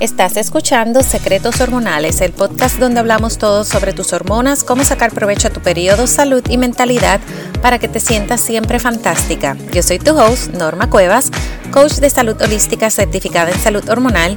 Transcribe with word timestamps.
Estás 0.00 0.36
escuchando 0.36 1.02
Secretos 1.02 1.60
Hormonales, 1.60 2.20
el 2.20 2.30
podcast 2.30 2.78
donde 2.78 3.00
hablamos 3.00 3.36
todo 3.36 3.64
sobre 3.64 3.92
tus 3.92 4.12
hormonas, 4.12 4.62
cómo 4.62 4.84
sacar 4.84 5.10
provecho 5.12 5.48
a 5.48 5.50
tu 5.50 5.60
periodo, 5.60 6.06
salud 6.06 6.44
y 6.48 6.56
mentalidad 6.56 7.20
para 7.62 7.80
que 7.80 7.88
te 7.88 7.98
sientas 7.98 8.40
siempre 8.40 8.78
fantástica. 8.78 9.56
Yo 9.72 9.82
soy 9.82 9.98
tu 9.98 10.16
host, 10.16 10.54
Norma 10.54 10.88
Cuevas, 10.88 11.32
coach 11.72 11.94
de 11.94 12.10
salud 12.10 12.40
holística 12.40 12.90
certificada 12.90 13.50
en 13.50 13.58
salud 13.58 13.88
hormonal 13.88 14.36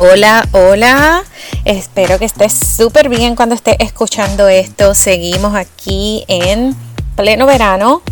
Hola, 0.00 0.48
hola. 0.50 1.22
Espero 1.64 2.18
que 2.18 2.24
estés 2.24 2.52
súper 2.52 3.08
bien 3.08 3.36
cuando 3.36 3.54
estés 3.54 3.76
escuchando 3.78 4.48
esto. 4.48 4.92
Seguimos 4.92 5.54
aquí 5.54 6.24
en 6.26 6.74
pleno 7.14 7.46
verano 7.46 8.02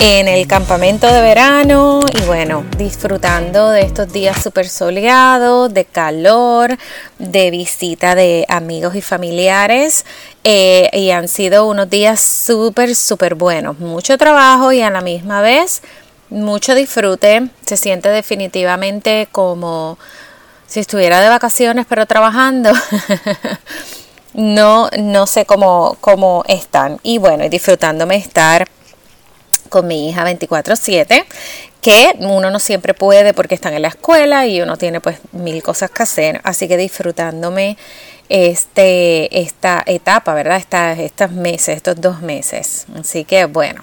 en 0.00 0.28
el 0.28 0.46
campamento 0.46 1.06
de 1.06 1.22
verano 1.22 2.00
y 2.12 2.20
bueno, 2.26 2.66
disfrutando 2.76 3.70
de 3.70 3.80
estos 3.80 4.12
días 4.12 4.42
súper 4.42 4.68
soleados, 4.68 5.72
de 5.72 5.86
calor, 5.86 6.76
de 7.18 7.50
visita 7.50 8.14
de 8.14 8.44
amigos 8.50 8.94
y 8.94 9.00
familiares 9.00 10.04
eh, 10.44 10.90
y 10.92 11.12
han 11.12 11.28
sido 11.28 11.66
unos 11.66 11.88
días 11.88 12.20
súper, 12.20 12.94
súper 12.94 13.36
buenos. 13.36 13.78
Mucho 13.78 14.18
trabajo 14.18 14.70
y 14.70 14.82
a 14.82 14.90
la 14.90 15.00
misma 15.00 15.40
vez 15.40 15.80
mucho 16.28 16.74
disfrute. 16.74 17.48
Se 17.64 17.78
siente 17.78 18.10
definitivamente 18.10 19.28
como 19.32 19.98
si 20.66 20.80
estuviera 20.80 21.20
de 21.20 21.28
vacaciones 21.28 21.86
pero 21.88 22.06
trabajando. 22.06 22.72
no, 24.34 24.88
no 24.98 25.26
sé 25.26 25.46
cómo, 25.46 25.96
cómo 26.00 26.44
están. 26.48 26.98
Y 27.02 27.18
bueno, 27.18 27.48
disfrutándome 27.48 28.16
estar 28.16 28.66
con 29.68 29.86
mi 29.86 30.08
hija 30.08 30.24
24/7, 30.24 31.24
que 31.80 32.14
uno 32.20 32.50
no 32.50 32.58
siempre 32.58 32.94
puede 32.94 33.34
porque 33.34 33.54
están 33.54 33.74
en 33.74 33.82
la 33.82 33.88
escuela 33.88 34.46
y 34.46 34.60
uno 34.60 34.76
tiene 34.76 35.00
pues 35.00 35.18
mil 35.32 35.62
cosas 35.62 35.90
que 35.90 36.02
hacer, 36.02 36.40
así 36.44 36.68
que 36.68 36.76
disfrutándome 36.76 37.76
este, 38.28 39.40
esta 39.40 39.82
etapa, 39.86 40.34
¿verdad? 40.34 40.56
Estas, 40.56 40.98
estos 40.98 41.30
meses, 41.32 41.76
estos 41.76 42.00
dos 42.00 42.22
meses. 42.22 42.86
Así 42.98 43.24
que 43.24 43.46
bueno. 43.46 43.82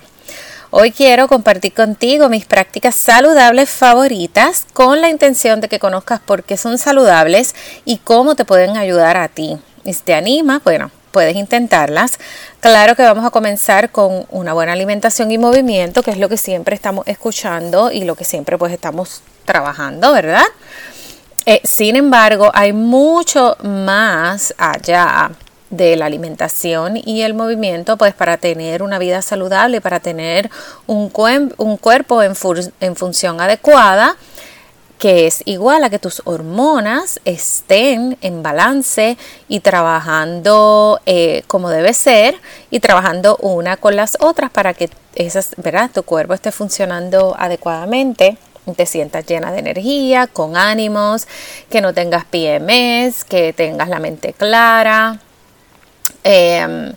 Hoy 0.75 0.91
quiero 0.91 1.27
compartir 1.27 1.71
contigo 1.71 2.29
mis 2.29 2.45
prácticas 2.45 2.95
saludables 2.95 3.69
favoritas 3.69 4.65
con 4.73 5.01
la 5.01 5.09
intención 5.09 5.61
de 5.61 5.69
que 5.69 5.77
conozcas 5.77 6.19
por 6.19 6.43
qué 6.43 6.57
son 6.57 6.79
saludables 6.79 7.53
y 7.85 7.97
cómo 7.97 8.33
te 8.33 8.43
pueden 8.43 8.75
ayudar 8.75 9.15
a 9.15 9.27
ti. 9.27 9.59
Y 9.83 9.93
si 9.93 10.01
te 10.01 10.15
anima, 10.15 10.61
bueno, 10.63 10.89
puedes 11.11 11.35
intentarlas. 11.35 12.17
Claro 12.59 12.95
que 12.95 13.03
vamos 13.03 13.23
a 13.23 13.29
comenzar 13.29 13.91
con 13.91 14.25
una 14.31 14.53
buena 14.53 14.73
alimentación 14.73 15.29
y 15.29 15.37
movimiento, 15.37 16.01
que 16.01 16.09
es 16.09 16.17
lo 16.17 16.27
que 16.27 16.37
siempre 16.37 16.73
estamos 16.73 17.05
escuchando 17.07 17.91
y 17.91 18.03
lo 18.03 18.15
que 18.15 18.23
siempre 18.23 18.57
pues 18.57 18.73
estamos 18.73 19.21
trabajando, 19.45 20.11
¿verdad? 20.11 20.45
Eh, 21.45 21.61
sin 21.63 21.97
embargo, 21.97 22.49
hay 22.51 22.73
mucho 22.73 23.57
más 23.61 24.55
allá 24.57 25.29
de 25.75 25.95
la 25.95 26.05
alimentación 26.05 26.97
y 26.97 27.21
el 27.23 27.33
movimiento, 27.33 27.97
pues 27.97 28.13
para 28.13 28.37
tener 28.37 28.83
una 28.83 28.99
vida 28.99 29.21
saludable, 29.21 29.81
para 29.81 29.99
tener 29.99 30.49
un, 30.85 31.09
cuerpo 31.09 32.21
en, 32.21 32.33
en 32.79 32.95
función 32.95 33.41
adecuada 33.41 34.15
que 34.99 35.27
es 35.27 35.41
igual 35.43 35.83
a 35.83 35.89
que 35.89 35.99
tus 35.99 36.21
hormonas 36.23 37.19
estén 37.25 38.17
en 38.21 38.41
balance 38.41 39.17
y 39.49 39.59
trabajando 39.59 41.01
eh, 41.05 41.43
como 41.47 41.69
debe 41.69 41.93
ser 41.93 42.35
y 42.71 42.79
trabajando 42.79 43.35
una 43.41 43.75
con 43.75 43.97
las 43.97 44.15
otras 44.21 44.49
para 44.49 44.73
que 44.73 44.89
esas, 45.15 45.55
¿verdad? 45.57 45.89
tu 45.93 46.03
cuerpo 46.03 46.33
esté 46.33 46.53
funcionando 46.53 47.35
adecuadamente 47.37 48.37
te 48.77 48.85
sientas 48.85 49.25
llena 49.25 49.51
de 49.51 49.59
energía, 49.59 50.27
con 50.27 50.55
ánimos, 50.55 51.27
que 51.69 51.81
no 51.81 51.93
tengas 51.93 52.23
PMS, 52.23 53.25
que 53.25 53.51
tengas 53.51 53.89
la 53.89 53.99
mente 53.99 54.31
clara. 54.31 55.19
Em, 56.23 56.93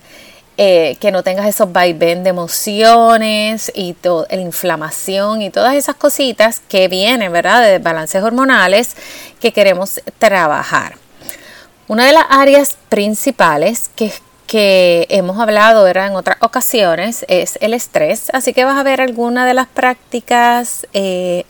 eh, 0.59 0.97
que 1.01 1.11
no 1.11 1.23
tengas 1.23 1.47
esos 1.47 1.71
vaivén 1.71 2.25
de 2.25 2.31
emociones 2.31 3.71
y 3.75 3.95
la 4.03 4.41
inflamación 4.41 5.43
y 5.43 5.51
todas 5.51 5.75
esas 5.75 5.97
cositas 5.97 6.61
que 6.67 6.89
vienen, 6.89 7.31
¿verdad? 7.31 7.63
De 7.63 7.79
balances 7.79 8.23
hormonales 8.23 8.97
que 9.39 9.53
queremos 9.53 10.01
trabajar. 10.19 10.97
Una 11.89 12.07
de 12.07 12.13
las 12.13 12.25
áreas 12.31 12.79
principales 12.89 13.91
que, 13.97 14.11
que 14.47 15.07
hemos 15.11 15.39
hablado 15.39 15.87
en 15.87 16.17
otras 16.17 16.39
ocasiones 16.41 17.27
es 17.29 17.59
el 17.61 17.75
estrés, 17.75 18.31
así 18.33 18.55
que 18.55 18.65
vas 18.65 18.79
a 18.79 18.83
ver 18.83 19.03
algunas 19.03 19.47
de 19.47 19.53
las 19.53 19.67
prácticas, 19.67 20.87
eh, 20.95 21.45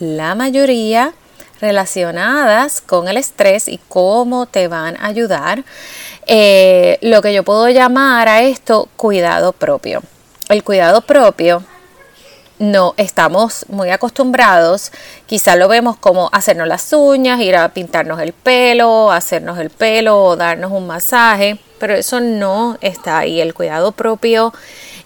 la 0.00 0.34
mayoría 0.34 1.14
relacionadas 1.62 2.80
con 2.80 3.08
el 3.08 3.16
estrés 3.16 3.68
y 3.68 3.78
cómo 3.88 4.46
te 4.46 4.68
van 4.68 4.96
a 4.96 5.06
ayudar. 5.06 5.64
Eh, 6.32 6.96
lo 7.02 7.22
que 7.22 7.34
yo 7.34 7.42
puedo 7.42 7.68
llamar 7.70 8.28
a 8.28 8.42
esto 8.42 8.88
cuidado 8.96 9.52
propio. 9.52 10.00
El 10.48 10.62
cuidado 10.62 11.00
propio 11.00 11.64
no 12.60 12.94
estamos 12.98 13.66
muy 13.68 13.90
acostumbrados, 13.90 14.92
quizá 15.26 15.56
lo 15.56 15.66
vemos 15.66 15.96
como 15.96 16.28
hacernos 16.32 16.68
las 16.68 16.92
uñas, 16.92 17.40
ir 17.40 17.56
a 17.56 17.70
pintarnos 17.70 18.20
el 18.20 18.32
pelo, 18.32 19.10
hacernos 19.10 19.58
el 19.58 19.70
pelo 19.70 20.22
o 20.22 20.36
darnos 20.36 20.70
un 20.70 20.86
masaje, 20.86 21.58
pero 21.80 21.94
eso 21.94 22.20
no 22.20 22.78
está 22.80 23.18
ahí. 23.18 23.40
El 23.40 23.52
cuidado 23.52 23.90
propio 23.90 24.54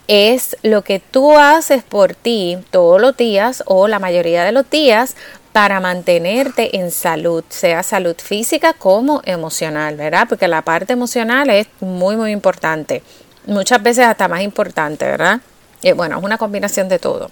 es 0.08 0.58
lo 0.62 0.82
que 0.82 0.98
tú 0.98 1.38
haces 1.38 1.82
por 1.82 2.14
ti 2.14 2.58
todos 2.70 3.00
los 3.00 3.16
días 3.16 3.62
o 3.64 3.88
la 3.88 3.98
mayoría 3.98 4.44
de 4.44 4.52
los 4.52 4.68
días 4.68 5.16
para 5.54 5.78
mantenerte 5.78 6.78
en 6.78 6.90
salud, 6.90 7.44
sea 7.48 7.84
salud 7.84 8.16
física 8.20 8.72
como 8.72 9.22
emocional, 9.24 9.96
¿verdad? 9.96 10.26
Porque 10.28 10.48
la 10.48 10.62
parte 10.62 10.94
emocional 10.94 11.48
es 11.48 11.68
muy, 11.78 12.16
muy 12.16 12.32
importante. 12.32 13.04
Muchas 13.46 13.80
veces 13.80 14.04
hasta 14.04 14.26
más 14.26 14.42
importante, 14.42 15.04
¿verdad? 15.04 15.40
Y 15.80 15.92
bueno, 15.92 16.18
es 16.18 16.24
una 16.24 16.38
combinación 16.38 16.88
de 16.88 16.98
todo. 16.98 17.30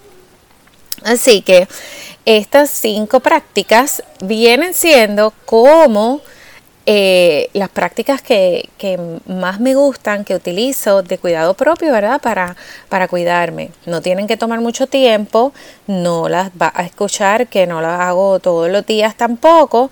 Así 1.03 1.41
que 1.41 1.67
estas 2.23 2.69
cinco 2.69 3.19
prácticas 3.19 4.01
vienen 4.21 4.73
siendo 4.73 5.33
como 5.43 6.21
eh, 6.85 7.49
las 7.53 7.69
prácticas 7.69 8.21
que, 8.21 8.69
más 9.25 9.61
me 9.61 9.73
gustan, 9.73 10.25
que 10.25 10.35
utilizo 10.35 11.01
de 11.01 11.17
cuidado 11.17 11.53
propio, 11.53 11.93
¿verdad? 11.93 12.19
Para, 12.21 12.57
para 12.89 13.07
cuidarme. 13.07 13.69
No 13.85 14.01
tienen 14.01 14.27
que 14.27 14.35
tomar 14.35 14.59
mucho 14.59 14.87
tiempo, 14.87 15.53
no 15.87 16.27
las 16.27 16.49
va 16.49 16.73
a 16.75 16.83
escuchar, 16.83 17.47
que 17.47 17.67
no 17.67 17.79
las 17.79 18.01
hago 18.01 18.39
todos 18.39 18.69
los 18.69 18.85
días 18.85 19.15
tampoco. 19.15 19.91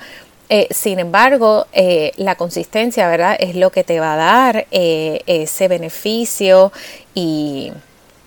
Eh, 0.49 0.67
sin 0.71 0.99
embargo, 0.99 1.65
eh, 1.71 2.11
la 2.17 2.35
consistencia, 2.35 3.07
¿verdad? 3.07 3.37
Es 3.39 3.55
lo 3.55 3.69
que 3.69 3.85
te 3.85 4.01
va 4.01 4.15
a 4.15 4.17
dar 4.17 4.67
ese 4.69 5.67
beneficio 5.69 6.73
y, 7.13 7.71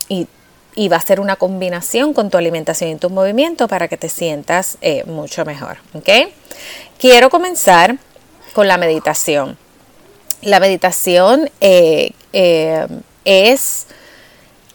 y, 0.09 0.27
y, 0.75 0.89
va 0.89 0.97
a 0.97 1.03
ser 1.03 1.21
una 1.21 1.37
combinación 1.37 2.15
con 2.15 2.31
tu 2.31 2.39
alimentación 2.39 2.93
y 2.93 2.97
tu 2.97 3.11
movimiento 3.11 3.69
para 3.69 3.89
que 3.89 3.99
te 3.99 4.09
sientas 4.09 4.79
mucho 5.05 5.45
mejor, 5.45 5.77
¿ok? 5.93 6.09
Quiero 6.99 7.29
comenzar 7.29 7.99
con 8.55 8.69
la 8.69 8.79
meditación. 8.79 9.59
La 10.41 10.61
meditación 10.61 11.51
eh, 11.61 12.13
eh, 12.33 12.87
es 13.25 13.87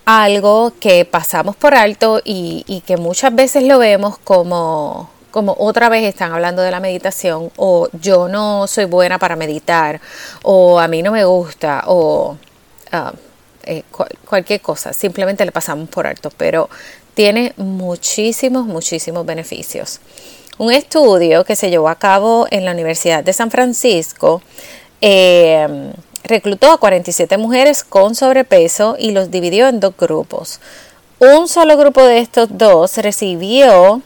algo 0.05 0.73
que 0.79 1.05
pasamos 1.05 1.55
por 1.55 1.75
alto 1.75 2.21
y, 2.23 2.83
que 2.85 2.97
muchas 2.97 3.33
veces 3.33 3.63
lo 3.63 3.77
vemos 3.79 4.17
como, 4.17 5.09
como 5.31 5.55
otra 5.59 5.87
vez 5.89 6.03
están 6.03 6.33
hablando 6.33 6.61
de 6.63 6.71
la 6.71 6.79
meditación 6.79 7.51
o 7.57 7.87
yo 7.93 8.27
no 8.27 8.65
soy 8.67 8.85
buena 8.85 9.19
para 9.19 9.35
meditar 9.35 10.01
o 10.41 10.79
a 10.79 10.87
mí 10.87 11.03
no 11.03 11.11
me 11.11 11.25
gusta 11.25 11.83
o 11.85 12.37
ah, 12.91 13.13
eh, 13.63 13.83
cualquier 14.25 14.61
cosa, 14.61 14.93
simplemente 14.93 15.45
le 15.45 15.51
pasamos 15.51 15.87
por 15.89 16.07
alto, 16.07 16.31
pero 16.35 16.69
tiene 17.13 17.53
muchísimos, 17.57 18.65
muchísimos 18.65 19.25
beneficios. 19.27 19.99
Un 20.59 20.73
estudio 20.73 21.45
que 21.45 21.55
se 21.55 21.69
llevó 21.69 21.87
a 21.87 21.95
cabo 21.95 22.45
en 22.51 22.65
la 22.65 22.73
Universidad 22.73 23.23
de 23.23 23.31
San 23.31 23.49
Francisco 23.49 24.41
eh, 24.99 25.93
reclutó 26.25 26.69
a 26.73 26.77
47 26.77 27.37
mujeres 27.37 27.85
con 27.85 28.13
sobrepeso 28.13 28.97
y 28.99 29.11
los 29.11 29.31
dividió 29.31 29.69
en 29.69 29.79
dos 29.79 29.95
grupos. 29.97 30.59
Un 31.19 31.47
solo 31.47 31.77
grupo 31.77 32.03
de 32.03 32.19
estos 32.19 32.49
dos 32.57 32.97
recibió 32.97 34.01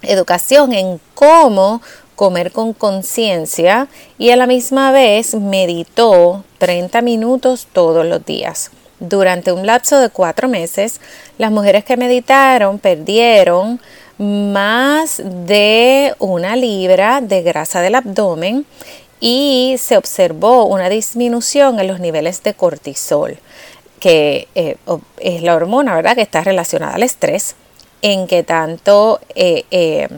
educación 0.00 0.72
en 0.72 0.98
cómo 1.14 1.82
comer 2.16 2.52
con 2.52 2.72
conciencia 2.72 3.86
y 4.16 4.30
a 4.30 4.36
la 4.36 4.46
misma 4.46 4.92
vez 4.92 5.34
meditó 5.34 6.42
30 6.56 7.02
minutos 7.02 7.68
todos 7.70 8.06
los 8.06 8.24
días. 8.24 8.70
Durante 8.98 9.52
un 9.52 9.66
lapso 9.66 10.00
de 10.00 10.08
cuatro 10.08 10.48
meses, 10.48 11.02
las 11.36 11.50
mujeres 11.50 11.84
que 11.84 11.98
meditaron 11.98 12.78
perdieron 12.78 13.78
más 14.20 15.22
de 15.24 16.14
una 16.18 16.54
libra 16.54 17.22
de 17.22 17.40
grasa 17.40 17.80
del 17.80 17.94
abdomen 17.94 18.66
y 19.18 19.76
se 19.78 19.96
observó 19.96 20.66
una 20.66 20.90
disminución 20.90 21.80
en 21.80 21.86
los 21.86 22.00
niveles 22.00 22.42
de 22.42 22.52
cortisol, 22.52 23.38
que 23.98 24.46
eh, 24.54 24.76
es 25.18 25.42
la 25.42 25.54
hormona, 25.54 25.94
¿verdad?, 25.96 26.16
que 26.16 26.22
está 26.22 26.42
relacionada 26.42 26.96
al 26.96 27.02
estrés, 27.02 27.56
en 28.02 28.26
que 28.26 28.42
tanto 28.42 29.20
eh, 29.34 29.64
eh, 29.70 30.08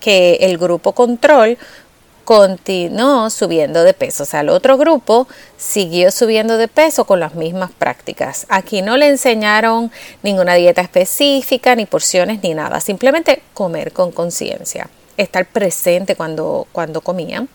que 0.00 0.36
el 0.40 0.56
grupo 0.56 0.92
control 0.92 1.58
continuó 2.30 3.28
subiendo 3.28 3.82
de 3.82 3.92
peso. 3.92 4.22
O 4.22 4.26
sea, 4.26 4.42
el 4.42 4.50
otro 4.50 4.78
grupo 4.78 5.26
siguió 5.56 6.12
subiendo 6.12 6.58
de 6.58 6.68
peso 6.68 7.04
con 7.04 7.18
las 7.18 7.34
mismas 7.34 7.72
prácticas. 7.72 8.46
Aquí 8.48 8.82
no 8.82 8.96
le 8.96 9.08
enseñaron 9.08 9.90
ninguna 10.22 10.54
dieta 10.54 10.80
específica, 10.80 11.74
ni 11.74 11.86
porciones, 11.86 12.40
ni 12.40 12.54
nada. 12.54 12.80
Simplemente 12.80 13.42
comer 13.52 13.92
con 13.92 14.12
conciencia. 14.12 14.88
Estar 15.16 15.44
presente 15.44 16.14
cuando, 16.14 16.68
cuando 16.70 17.00
comían. 17.00 17.48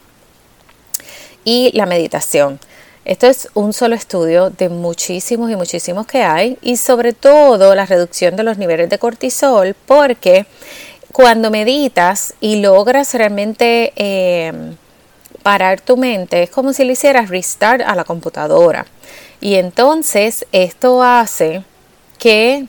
Y 1.45 1.71
la 1.73 1.85
meditación. 1.85 2.59
Esto 3.05 3.27
es 3.27 3.47
un 3.53 3.71
solo 3.71 3.95
estudio 3.95 4.49
de 4.49 4.67
muchísimos 4.67 5.51
y 5.51 5.55
muchísimos 5.55 6.05
que 6.05 6.23
hay 6.23 6.57
y 6.61 6.75
sobre 6.75 7.13
todo 7.13 7.75
la 7.75 7.85
reducción 7.85 8.35
de 8.35 8.43
los 8.43 8.57
niveles 8.57 8.89
de 8.89 8.97
cortisol 8.99 9.73
porque 9.85 10.47
cuando 11.15 11.49
meditas 11.49 12.33
y 12.41 12.57
logras 12.59 13.13
realmente 13.13 13.93
eh, 13.95 14.51
parar 15.43 15.79
tu 15.79 15.95
mente, 15.95 16.43
es 16.43 16.49
como 16.49 16.73
si 16.73 16.83
le 16.83 16.91
hicieras 16.91 17.29
restart 17.29 17.83
a 17.87 17.95
la 17.95 18.03
computadora. 18.03 18.85
Y 19.39 19.55
entonces 19.55 20.45
esto 20.51 21.01
hace 21.01 21.63
que, 22.19 22.65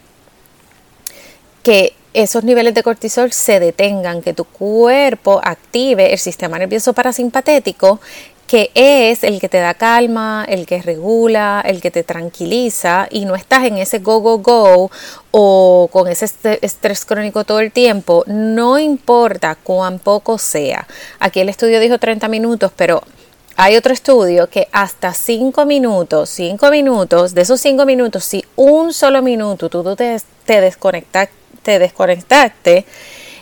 que 1.64 1.94
esos 2.14 2.44
niveles 2.44 2.72
de 2.74 2.84
cortisol 2.84 3.32
se 3.32 3.58
detengan, 3.58 4.22
que 4.22 4.32
tu 4.32 4.44
cuerpo 4.44 5.40
active 5.42 6.12
el 6.12 6.18
sistema 6.20 6.56
nervioso 6.56 6.92
parasimpatético 6.92 7.98
que 8.46 8.70
es 8.74 9.24
el 9.24 9.40
que 9.40 9.48
te 9.48 9.58
da 9.58 9.74
calma, 9.74 10.44
el 10.48 10.66
que 10.66 10.80
regula, 10.80 11.62
el 11.64 11.80
que 11.80 11.90
te 11.90 12.04
tranquiliza 12.04 13.08
y 13.10 13.24
no 13.24 13.34
estás 13.34 13.64
en 13.64 13.78
ese 13.78 13.98
go, 13.98 14.20
go, 14.20 14.38
go 14.38 14.90
o 15.32 15.88
con 15.92 16.08
ese 16.08 16.26
estrés 16.62 17.04
crónico 17.04 17.44
todo 17.44 17.60
el 17.60 17.72
tiempo, 17.72 18.24
no 18.26 18.78
importa 18.78 19.56
cuán 19.56 19.98
poco 19.98 20.38
sea. 20.38 20.86
Aquí 21.18 21.40
el 21.40 21.48
estudio 21.48 21.80
dijo 21.80 21.98
30 21.98 22.28
minutos, 22.28 22.70
pero 22.76 23.02
hay 23.56 23.76
otro 23.76 23.92
estudio 23.92 24.48
que 24.48 24.68
hasta 24.70 25.12
5 25.12 25.66
minutos, 25.66 26.30
5 26.30 26.70
minutos, 26.70 27.34
de 27.34 27.40
esos 27.40 27.60
5 27.60 27.84
minutos, 27.84 28.24
si 28.24 28.44
un 28.54 28.92
solo 28.92 29.22
minuto 29.22 29.68
tú, 29.68 29.82
te, 29.96 30.20
te, 30.44 30.72
te 31.62 31.78
desconectaste, 31.78 32.84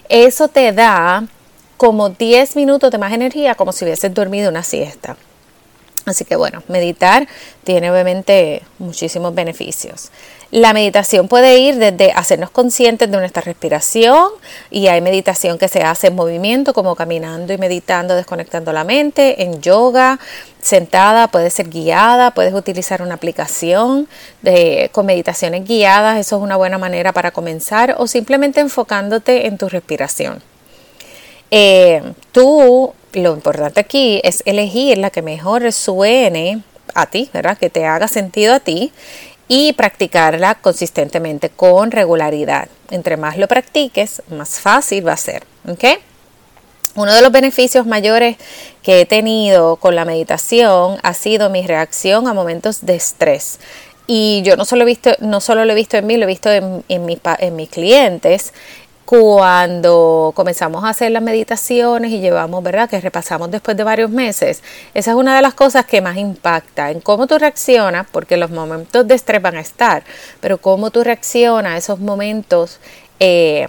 eso 0.09 0.49
te 0.49 0.73
da 0.73 1.25
como 1.85 2.09
10 2.09 2.57
minutos 2.57 2.91
de 2.91 2.97
más 2.97 3.13
energía 3.13 3.55
como 3.57 3.71
si 3.71 3.85
hubieses 3.85 4.15
dormido 4.15 4.49
una 4.49 4.63
siesta. 4.63 5.19
Así 6.07 6.25
que 6.25 6.35
bueno, 6.35 6.63
meditar 6.67 7.29
tiene 7.63 7.91
obviamente 7.91 8.63
muchísimos 8.79 9.35
beneficios. 9.35 10.11
La 10.51 10.73
meditación 10.73 11.29
puede 11.29 11.59
ir 11.59 11.77
desde 11.77 12.11
hacernos 12.13 12.49
conscientes 12.49 13.11
de 13.11 13.19
nuestra 13.19 13.43
respiración 13.43 14.31
y 14.71 14.87
hay 14.87 15.03
meditación 15.03 15.59
que 15.59 15.69
se 15.69 15.83
hace 15.83 16.07
en 16.07 16.15
movimiento 16.15 16.73
como 16.73 16.95
caminando 16.95 17.53
y 17.53 17.59
meditando, 17.59 18.15
desconectando 18.15 18.73
la 18.73 18.85
mente, 18.85 19.43
en 19.43 19.61
yoga, 19.61 20.19
sentada, 20.63 21.29
puede 21.29 21.51
ser 21.51 21.69
guiada, 21.69 22.31
puedes 22.31 22.55
utilizar 22.55 23.03
una 23.03 23.17
aplicación 23.17 24.09
de, 24.41 24.89
con 24.91 25.05
meditaciones 25.05 25.67
guiadas, 25.67 26.19
eso 26.19 26.37
es 26.37 26.43
una 26.43 26.57
buena 26.57 26.79
manera 26.79 27.13
para 27.13 27.31
comenzar 27.31 27.97
o 27.99 28.07
simplemente 28.07 28.61
enfocándote 28.61 29.47
en 29.47 29.59
tu 29.59 29.69
respiración. 29.69 30.54
Eh, 31.57 32.03
tú, 32.33 32.93
lo 33.13 33.33
importante 33.33 33.79
aquí 33.79 34.21
es 34.25 34.43
elegir 34.45 34.99
la 34.99 35.11
que 35.11 35.23
mejor 35.23 35.63
resuene 35.63 36.65
a 36.97 37.07
ti, 37.07 37.31
¿verdad? 37.33 37.57
Que 37.57 37.71
te 37.71 37.87
haga 37.87 38.09
sentido 38.09 38.55
a 38.55 38.59
ti 38.59 38.91
y 39.47 39.73
practicarla 39.75 40.57
consistentemente 40.57 41.51
con 41.51 41.93
regularidad. 41.93 42.67
Entre 42.91 43.17
más 43.17 43.39
lo 43.39 43.47
practiques, 43.47 44.21
más 44.31 44.59
fácil 44.59 45.07
va 45.07 45.13
a 45.13 45.17
ser. 45.17 45.45
Uno 46.97 47.15
de 47.15 47.23
los 47.23 47.31
beneficios 47.31 47.87
mayores 47.87 48.37
que 48.83 49.03
he 49.03 49.07
tenido 49.07 49.77
con 49.77 49.95
la 49.95 50.05
meditación 50.05 50.99
ha 51.05 51.15
sido 51.15 51.51
mi 51.51 51.65
reacción 51.65 52.27
a 52.27 52.35
momentos 52.35 52.85
de 52.85 52.97
estrés. 52.97 53.61
Y 54.09 54.43
yo 54.43 54.57
no 54.57 54.65
solo, 54.65 54.83
he 54.83 54.87
visto, 54.87 55.13
no 55.21 55.41
solo 55.41 55.65
lo 55.65 55.73
he 55.73 55.77
visto 55.77 55.97
en 55.97 56.07
mí, 56.07 56.17
lo 56.17 56.25
he 56.25 56.27
visto 56.27 56.51
en 56.51 57.07
mis 57.57 57.69
clientes 57.71 58.53
cuando 59.05 60.33
comenzamos 60.35 60.83
a 60.85 60.89
hacer 60.89 61.13
las 61.13 61.23
meditaciones 61.23 62.11
y 62.11 62.21
llevamos, 62.21 62.63
¿verdad? 62.63 62.89
Que 62.89 63.01
repasamos 63.01 63.51
después 63.51 63.77
de 63.77 63.85
varios 63.85 64.11
meses. 64.11 64.63
Esa 64.95 65.11
es 65.11 65.17
una 65.17 65.37
de 65.37 65.43
las 65.43 65.55
cosas 65.55 65.85
que 65.85 66.01
más 66.01 66.17
impacta 66.17 66.91
en 66.91 67.01
cómo 67.01 67.27
tú 67.27 67.39
reaccionas, 67.39 68.07
porque 68.11 68.37
los 68.37 68.51
momentos 68.51 69.07
de 69.07 69.15
estrés 69.15 69.43
van 69.43 69.57
a 69.57 69.61
estar, 69.61 70.05
pero 70.41 70.59
cómo 70.59 70.91
tú 70.91 71.05
reaccionas 71.05 71.75
a 71.75 71.77
esos 71.77 72.01
momentos, 72.01 72.81
eh, 73.21 73.67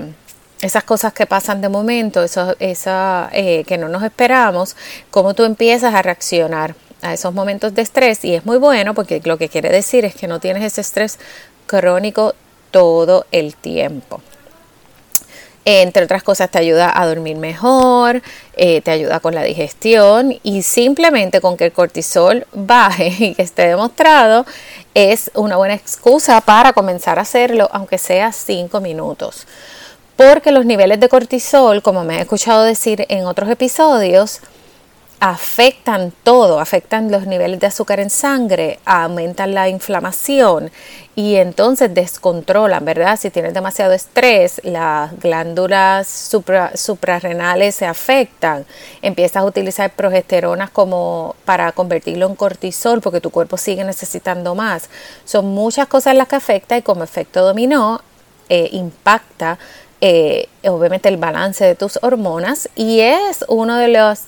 esas 0.61 0.83
cosas 0.85 1.13
que 1.13 1.25
pasan 1.25 1.61
de 1.61 1.69
momento, 1.69 2.23
eso, 2.23 2.55
esa, 2.59 3.29
eh, 3.33 3.65
que 3.67 3.77
no 3.77 3.89
nos 3.89 4.03
esperamos, 4.03 4.75
cómo 5.11 5.33
tú 5.33 5.43
empiezas 5.43 5.93
a 5.93 6.01
reaccionar 6.01 6.75
a 7.01 7.13
esos 7.13 7.33
momentos 7.33 7.75
de 7.75 7.81
estrés 7.81 8.23
y 8.23 8.35
es 8.35 8.45
muy 8.45 8.57
bueno 8.57 8.93
porque 8.93 9.21
lo 9.25 9.37
que 9.37 9.49
quiere 9.49 9.69
decir 9.69 10.05
es 10.05 10.15
que 10.15 10.27
no 10.27 10.39
tienes 10.39 10.63
ese 10.63 10.81
estrés 10.81 11.19
crónico 11.67 12.33
todo 12.71 13.25
el 13.31 13.55
tiempo. 13.55 14.21
Entre 15.67 16.03
otras 16.03 16.21
cosas 16.21 16.51
te 16.51 16.59
ayuda 16.59 16.93
a 16.95 17.07
dormir 17.07 17.37
mejor, 17.37 18.21
eh, 18.55 18.81
te 18.81 18.91
ayuda 18.91 19.19
con 19.19 19.33
la 19.33 19.41
digestión 19.41 20.39
y 20.43 20.61
simplemente 20.61 21.41
con 21.41 21.57
que 21.57 21.65
el 21.65 21.71
cortisol 21.71 22.45
baje 22.53 23.07
y 23.17 23.33
que 23.33 23.41
esté 23.41 23.67
demostrado 23.67 24.45
es 24.93 25.31
una 25.33 25.57
buena 25.57 25.73
excusa 25.73 26.39
para 26.41 26.73
comenzar 26.73 27.17
a 27.17 27.23
hacerlo 27.23 27.67
aunque 27.73 27.97
sea 27.97 28.31
5 28.31 28.79
minutos. 28.79 29.47
Porque 30.15 30.51
los 30.51 30.65
niveles 30.65 30.99
de 30.99 31.09
cortisol, 31.09 31.81
como 31.81 32.03
me 32.03 32.19
he 32.19 32.21
escuchado 32.21 32.63
decir 32.63 33.05
en 33.09 33.25
otros 33.25 33.49
episodios, 33.49 34.41
afectan 35.19 36.11
todo, 36.23 36.59
afectan 36.59 37.09
los 37.09 37.25
niveles 37.25 37.59
de 37.59 37.67
azúcar 37.67 37.99
en 37.99 38.09
sangre, 38.09 38.79
aumentan 38.85 39.53
la 39.53 39.69
inflamación 39.69 40.71
y 41.15 41.35
entonces 41.35 41.93
descontrolan, 41.93 42.83
¿verdad? 42.83 43.17
Si 43.19 43.29
tienes 43.29 43.53
demasiado 43.53 43.93
estrés, 43.93 44.61
las 44.63 45.17
glándulas 45.19 46.07
suprarrenales 46.75 47.75
se 47.75 47.85
afectan, 47.85 48.65
empiezas 49.01 49.37
a 49.37 49.45
utilizar 49.45 49.91
progesteronas 49.91 50.69
como 50.69 51.35
para 51.45 51.71
convertirlo 51.71 52.27
en 52.27 52.35
cortisol 52.35 53.01
porque 53.01 53.21
tu 53.21 53.29
cuerpo 53.29 53.57
sigue 53.57 53.83
necesitando 53.83 54.53
más. 54.53 54.89
Son 55.23 55.45
muchas 55.45 55.87
cosas 55.87 56.15
las 56.15 56.27
que 56.27 56.35
afectan 56.35 56.79
y 56.79 56.81
como 56.81 57.03
efecto 57.03 57.41
dominó 57.43 58.01
eh, 58.49 58.69
impacta 58.73 59.57
eh, 60.01 60.49
obviamente 60.65 61.09
el 61.09 61.17
balance 61.17 61.65
de 61.65 61.73
tus 61.73 61.97
hormonas 62.01 62.69
y 62.75 62.99
es 62.99 63.45
uno 63.47 63.77
de 63.77 63.87
los 63.87 64.19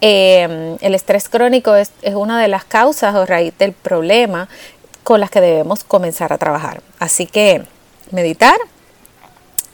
Em, 0.00 0.76
el 0.80 0.94
estrés 0.94 1.28
crónico 1.28 1.74
es, 1.74 1.90
una 2.14 2.40
de 2.40 2.48
las 2.48 2.64
causas 2.64 3.14
o 3.16 3.26
raíz 3.26 3.56
del 3.58 3.72
problema 3.72 4.48
con 5.02 5.20
las 5.20 5.30
que 5.30 5.40
debemos 5.40 5.82
comenzar 5.82 6.32
a 6.32 6.38
trabajar. 6.38 6.82
Así 6.98 7.26
que 7.26 7.62
meditar 8.12 8.56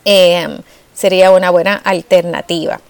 em, 0.05 0.61
sería 0.95 1.31
una 1.31 1.51
buena 1.51 1.75
alternativa. 1.75 2.81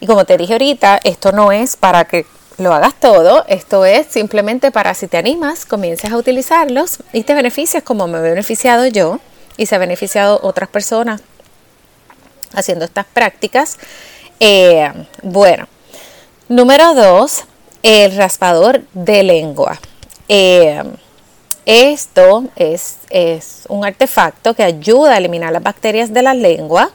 Y 0.00 0.06
como 0.06 0.24
te 0.24 0.38
dije 0.38 0.54
ahorita, 0.54 1.00
esto 1.04 1.32
no 1.32 1.52
es 1.52 1.76
para 1.76 2.04
que 2.04 2.24
lo 2.56 2.72
hagas 2.72 2.94
todo, 2.94 3.44
esto 3.48 3.84
es 3.84 4.06
simplemente 4.06 4.70
para 4.70 4.94
si 4.94 5.08
te 5.08 5.16
animas, 5.16 5.66
comiences 5.66 6.10
a 6.10 6.16
utilizarlos 6.16 6.98
y 7.12 7.22
te 7.22 7.34
beneficias 7.34 7.82
como 7.82 8.06
me 8.08 8.18
he 8.18 8.22
beneficiado 8.22 8.86
yo 8.86 9.20
y 9.56 9.66
se 9.66 9.74
ha 9.74 9.78
beneficiado 9.78 10.40
otras 10.42 10.68
personas 10.68 11.20
haciendo 12.54 12.84
estas 12.84 13.06
prácticas. 13.06 13.78
Eh, 14.40 14.90
bueno, 15.22 15.68
Número 16.48 16.94
dos, 16.94 17.44
el 17.82 18.16
raspador 18.16 18.80
de 18.94 19.22
lengua. 19.22 19.78
Eh, 20.30 20.82
esto 21.66 22.44
es, 22.56 23.00
es, 23.10 23.64
un 23.68 23.84
artefacto 23.84 24.54
que 24.54 24.62
ayuda 24.62 25.12
a 25.12 25.18
eliminar 25.18 25.52
las 25.52 25.62
bacterias 25.62 26.10
de 26.14 26.22
la 26.22 26.32
lengua. 26.32 26.90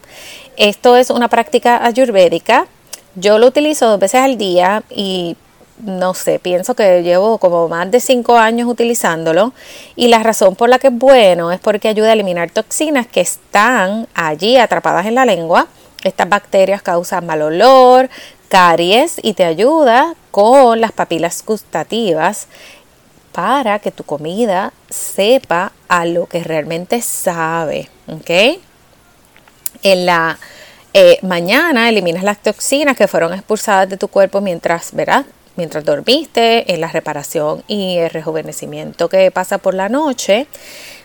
Esto 0.58 0.98
es 0.98 1.12
una 1.12 1.28
práctica 1.28 1.86
ayurvédica. 1.86 2.66
Yo 3.14 3.38
lo 3.38 3.46
utilizo 3.46 3.88
dos 3.88 4.00
veces 4.00 4.22
al 4.22 4.40
día 4.40 4.82
y 4.90 5.38
no 5.78 6.16
sé, 6.16 6.40
pienso 6.40 6.74
que 6.74 7.04
llevo 7.04 7.38
como 7.38 7.68
más 7.68 7.92
de 7.92 8.00
cinco 8.00 8.38
años 8.38 8.68
utilizándolo 8.68 9.54
y 9.96 10.08
la 10.08 10.24
razón 10.24 10.56
por 10.56 10.70
la 10.70 10.80
que 10.80 10.88
es 10.88 10.98
bueno 10.98 11.52
es 11.52 11.60
porque 11.60 11.90
ayuda 11.90 12.10
a 12.10 12.14
eliminar 12.14 12.50
toxinas 12.50 13.06
que 13.06 13.22
están 13.22 14.08
allí 14.16 14.58
atrapadas 14.58 15.06
en 15.06 15.14
la 15.14 15.26
lengua. 15.26 15.68
Estas 16.04 16.28
bacterias 16.28 16.82
causan 16.82 17.26
mal 17.26 17.42
olor, 17.44 18.10
caries 18.54 19.16
y 19.24 19.34
te 19.34 19.46
ayuda 19.46 20.14
con 20.30 20.80
las 20.80 20.92
papilas 20.92 21.44
gustativas 21.44 22.46
para 23.32 23.80
que 23.80 23.90
tu 23.90 24.04
comida 24.04 24.72
sepa 24.92 25.72
a 25.88 26.06
lo 26.06 26.28
que 26.28 26.44
realmente 26.44 27.02
sabe. 27.02 27.90
¿Ok? 28.06 28.60
En 29.82 30.06
la 30.06 30.38
eh, 30.94 31.18
mañana 31.24 31.90
eliminas 31.90 32.24
las 32.24 32.44
toxinas 32.44 32.96
que 32.96 33.08
fueron 33.08 33.34
expulsadas 33.34 33.90
de 33.90 33.98
tu 33.98 34.08
cuerpo 34.08 34.40
mientras, 34.40 34.94
¿verdad? 34.94 35.26
Mientras 35.56 35.84
dormiste, 35.84 36.72
en 36.72 36.80
la 36.80 36.90
reparación 36.90 37.64
y 37.68 37.98
el 37.98 38.12
rejuvenecimiento 38.12 39.10
que 39.10 39.32
pasa 39.32 39.58
por 39.58 39.74
la 39.74 39.90
noche, 39.90 40.46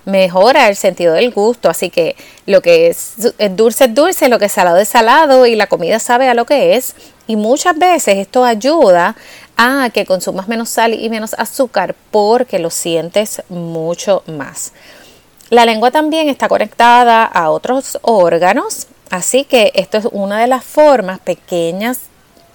mejora 0.05 0.69
el 0.69 0.77
sentido 0.77 1.15
del 1.15 1.31
gusto. 1.31 1.69
Así 1.69 1.91
que 1.91 2.17
lo 2.47 2.61
que 2.63 2.89
es, 2.89 3.15
dulce 3.51 3.85
es 3.85 3.95
dulce, 3.95 4.29
lo 4.29 4.39
que 4.39 4.47
es 4.47 4.53
salado 4.53 4.79
es 4.79 4.89
salado 4.89 5.47
y 5.47 5.57
la 5.57 5.67
comida 5.67 5.99
sabe 5.99 6.29
a 6.29 6.35
lo 6.35 6.47
que 6.47 6.77
es. 6.77 6.95
Y 7.27 7.37
muchas 7.37 7.79
veces 7.79 8.17
esto 8.17 8.45
ayuda 8.45 9.17
a 9.57 9.91
que 9.93 10.07
consumas 10.07 10.49
menos 10.49 10.69
sal 10.69 10.95
y 10.95 11.11
menos 11.11 11.35
azúcar 11.35 11.95
porque 12.11 12.59
lo 12.59 12.71
sientes 12.71 13.43
mucho 13.49 14.23
más. 14.27 14.73
La 15.51 15.65
lengua 15.65 15.91
también 15.91 16.29
está 16.29 16.49
conectada 16.49 17.25
a 17.25 17.51
otros 17.51 17.99
órganos 18.03 18.87
Así 19.11 19.45
que 19.45 19.73
esto 19.75 19.99
es 19.99 20.07
una 20.13 20.41
de 20.41 20.47
las 20.47 20.65
formas 20.65 21.19
pequeñas 21.19 22.01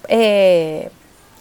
eh, 0.08 0.90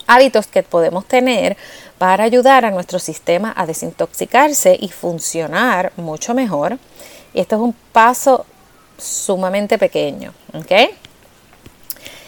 hábitos 0.08 0.48
que 0.48 0.64
podemos 0.64 1.06
tener 1.06 1.56
para 2.04 2.26
ayudar 2.26 2.66
a 2.66 2.72
nuestro 2.72 3.00
sistema 3.00 3.54
a 3.56 3.66
desintoxicarse 3.66 4.78
y 4.78 4.90
funcionar 4.90 5.94
mucho 5.96 6.34
mejor. 6.34 6.78
Y 7.34 7.40
esto 7.40 7.56
es 7.56 7.62
un 7.62 7.74
paso 7.94 8.46
sumamente 8.98 9.78
pequeño. 9.78 10.34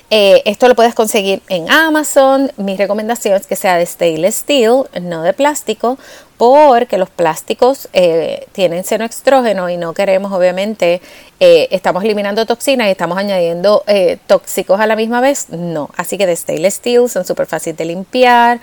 Eh, 0.10 0.44
esto 0.46 0.70
lo 0.70 0.76
puedes 0.76 0.96
conseguir 0.96 1.42
en 1.50 1.70
Amazon. 1.70 2.54
Mi 2.56 2.78
recomendación 2.78 3.36
es 3.36 3.48
que 3.48 3.58
sea 3.58 3.76
de 3.76 3.86
stainless 3.86 4.36
steel, 4.36 4.84
no 5.02 5.24
de 5.24 5.34
plástico, 5.34 5.98
porque 6.38 6.98
los 6.98 7.10
plásticos 7.10 7.90
eh, 7.92 8.48
tienen 8.54 8.86
seno 8.86 9.04
estrógeno 9.04 9.70
y 9.70 9.76
no 9.76 9.94
queremos, 9.94 10.32
obviamente, 10.32 11.02
eh, 11.42 11.68
estamos 11.72 12.02
eliminando 12.06 12.46
toxinas 12.46 12.88
y 12.88 12.92
estamos 12.92 13.18
añadiendo 13.18 13.84
tóxicos 14.26 14.80
a 14.80 14.88
la 14.88 14.96
misma 14.96 15.20
vez. 15.20 15.50
No, 15.50 15.90
así 15.98 16.18
que 16.18 16.28
de 16.28 16.36
stainless 16.38 16.76
steel 16.76 17.10
son 17.10 17.26
súper 17.26 17.46
fáciles 17.46 17.78
de 17.78 17.84
limpiar, 17.84 18.62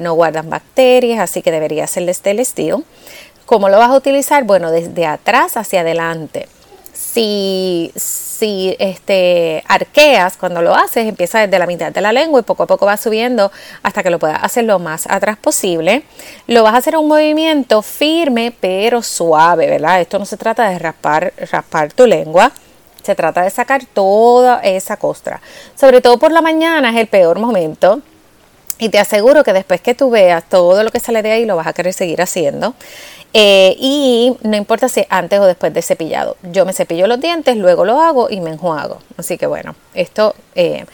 no 0.00 0.14
guardan 0.14 0.50
bacterias, 0.50 1.20
así 1.20 1.42
que 1.42 1.50
debería 1.50 1.86
stainless 1.86 2.48
steel. 2.48 2.84
¿Cómo 3.46 3.68
lo 3.68 3.78
vas 3.78 3.90
a 3.90 3.94
utilizar? 3.94 4.44
Bueno, 4.44 4.70
desde 4.70 5.06
atrás 5.06 5.56
hacia 5.56 5.80
adelante 5.80 6.48
si, 7.12 7.92
si 7.94 8.76
este, 8.78 9.62
arqueas 9.68 10.36
cuando 10.36 10.62
lo 10.62 10.74
haces, 10.74 11.06
empieza 11.06 11.40
desde 11.40 11.58
la 11.58 11.66
mitad 11.66 11.92
de 11.92 12.00
la 12.00 12.12
lengua 12.12 12.40
y 12.40 12.42
poco 12.42 12.62
a 12.62 12.66
poco 12.66 12.86
va 12.86 12.96
subiendo 12.96 13.50
hasta 13.82 14.02
que 14.02 14.10
lo 14.10 14.18
puedas 14.18 14.42
hacer 14.42 14.64
lo 14.64 14.78
más 14.78 15.06
atrás 15.08 15.36
posible. 15.36 16.04
Lo 16.46 16.62
vas 16.62 16.74
a 16.74 16.78
hacer 16.78 16.96
un 16.96 17.08
movimiento 17.08 17.82
firme 17.82 18.54
pero 18.58 19.02
suave, 19.02 19.68
¿verdad? 19.68 20.00
Esto 20.00 20.18
no 20.18 20.26
se 20.26 20.36
trata 20.36 20.68
de 20.68 20.78
raspar, 20.78 21.32
raspar 21.50 21.92
tu 21.92 22.06
lengua. 22.06 22.52
Se 23.02 23.14
trata 23.14 23.42
de 23.42 23.50
sacar 23.50 23.84
toda 23.84 24.60
esa 24.60 24.96
costra. 24.96 25.40
Sobre 25.74 26.00
todo 26.00 26.18
por 26.18 26.30
la 26.30 26.40
mañana 26.40 26.90
es 26.90 26.96
el 26.96 27.08
peor 27.08 27.38
momento. 27.38 28.00
Y 28.82 28.88
te 28.88 28.98
aseguro 28.98 29.44
que 29.44 29.52
después 29.52 29.80
que 29.80 29.94
tú 29.94 30.10
veas 30.10 30.42
todo 30.48 30.82
lo 30.82 30.90
que 30.90 30.98
sale 30.98 31.22
de 31.22 31.30
ahí, 31.30 31.44
lo 31.44 31.54
vas 31.54 31.68
a 31.68 31.72
querer 31.72 31.92
seguir 31.92 32.20
haciendo. 32.20 32.74
Eh, 33.32 33.76
y 33.78 34.36
no 34.42 34.56
importa 34.56 34.88
si 34.88 35.06
antes 35.08 35.38
o 35.38 35.44
después 35.44 35.72
de 35.72 35.82
cepillado. 35.82 36.36
Yo 36.50 36.66
me 36.66 36.72
cepillo 36.72 37.06
los 37.06 37.20
dientes, 37.20 37.56
luego 37.56 37.84
lo 37.84 38.00
hago 38.00 38.28
y 38.28 38.40
me 38.40 38.50
enjuago. 38.50 38.98
Así 39.16 39.38
que 39.38 39.46
bueno, 39.46 39.76
esto 39.94 40.34
eh, 40.56 40.84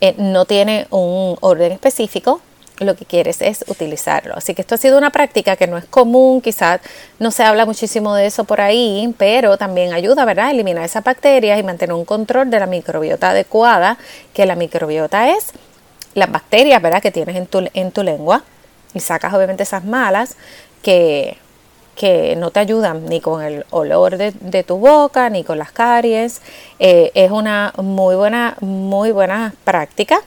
eh, 0.00 0.14
no 0.18 0.44
tiene 0.44 0.86
un 0.90 1.36
orden 1.40 1.72
específico. 1.72 2.40
Lo 2.78 2.94
que 2.94 3.06
quieres 3.06 3.40
es 3.40 3.64
utilizarlo. 3.66 4.36
Así 4.36 4.54
que 4.54 4.62
esto 4.62 4.76
ha 4.76 4.78
sido 4.78 4.96
una 4.96 5.10
práctica 5.10 5.56
que 5.56 5.66
no 5.66 5.78
es 5.78 5.84
común, 5.86 6.42
quizás 6.42 6.80
no 7.18 7.32
se 7.32 7.42
habla 7.42 7.66
muchísimo 7.66 8.14
de 8.14 8.26
eso 8.26 8.44
por 8.44 8.60
ahí, 8.60 9.12
pero 9.18 9.58
también 9.58 9.92
ayuda, 9.92 10.24
¿verdad?, 10.24 10.46
a 10.46 10.50
eliminar 10.52 10.84
esas 10.84 11.02
bacterias 11.02 11.58
y 11.58 11.64
mantener 11.64 11.94
un 11.94 12.04
control 12.04 12.50
de 12.50 12.60
la 12.60 12.66
microbiota 12.66 13.30
adecuada, 13.30 13.98
que 14.32 14.46
la 14.46 14.54
microbiota 14.54 15.30
es 15.30 15.52
las 16.14 16.30
bacterias, 16.30 16.80
¿verdad?, 16.82 17.02
que 17.02 17.10
tienes 17.10 17.36
en 17.36 17.46
tu, 17.46 17.68
en 17.72 17.90
tu 17.92 18.02
lengua 18.02 18.42
y 18.94 19.00
sacas 19.00 19.32
obviamente 19.32 19.62
esas 19.62 19.84
malas 19.84 20.36
que 20.82 21.38
que 21.94 22.36
no 22.36 22.50
te 22.50 22.60
ayudan 22.60 23.06
ni 23.06 23.20
con 23.20 23.42
el 23.42 23.66
olor 23.70 24.16
de, 24.16 24.62
tu 24.64 24.76
boca 24.76 25.28
ni 25.30 25.44
con 25.44 25.58
las 25.58 25.72
caries. 25.72 26.40
Eh, 26.78 27.12
es 27.14 27.30
una 27.30 27.72
muy 27.76 28.16
buena, 28.16 28.56
muy 28.60 29.12
buena 29.12 29.54
práctica. 29.64 30.20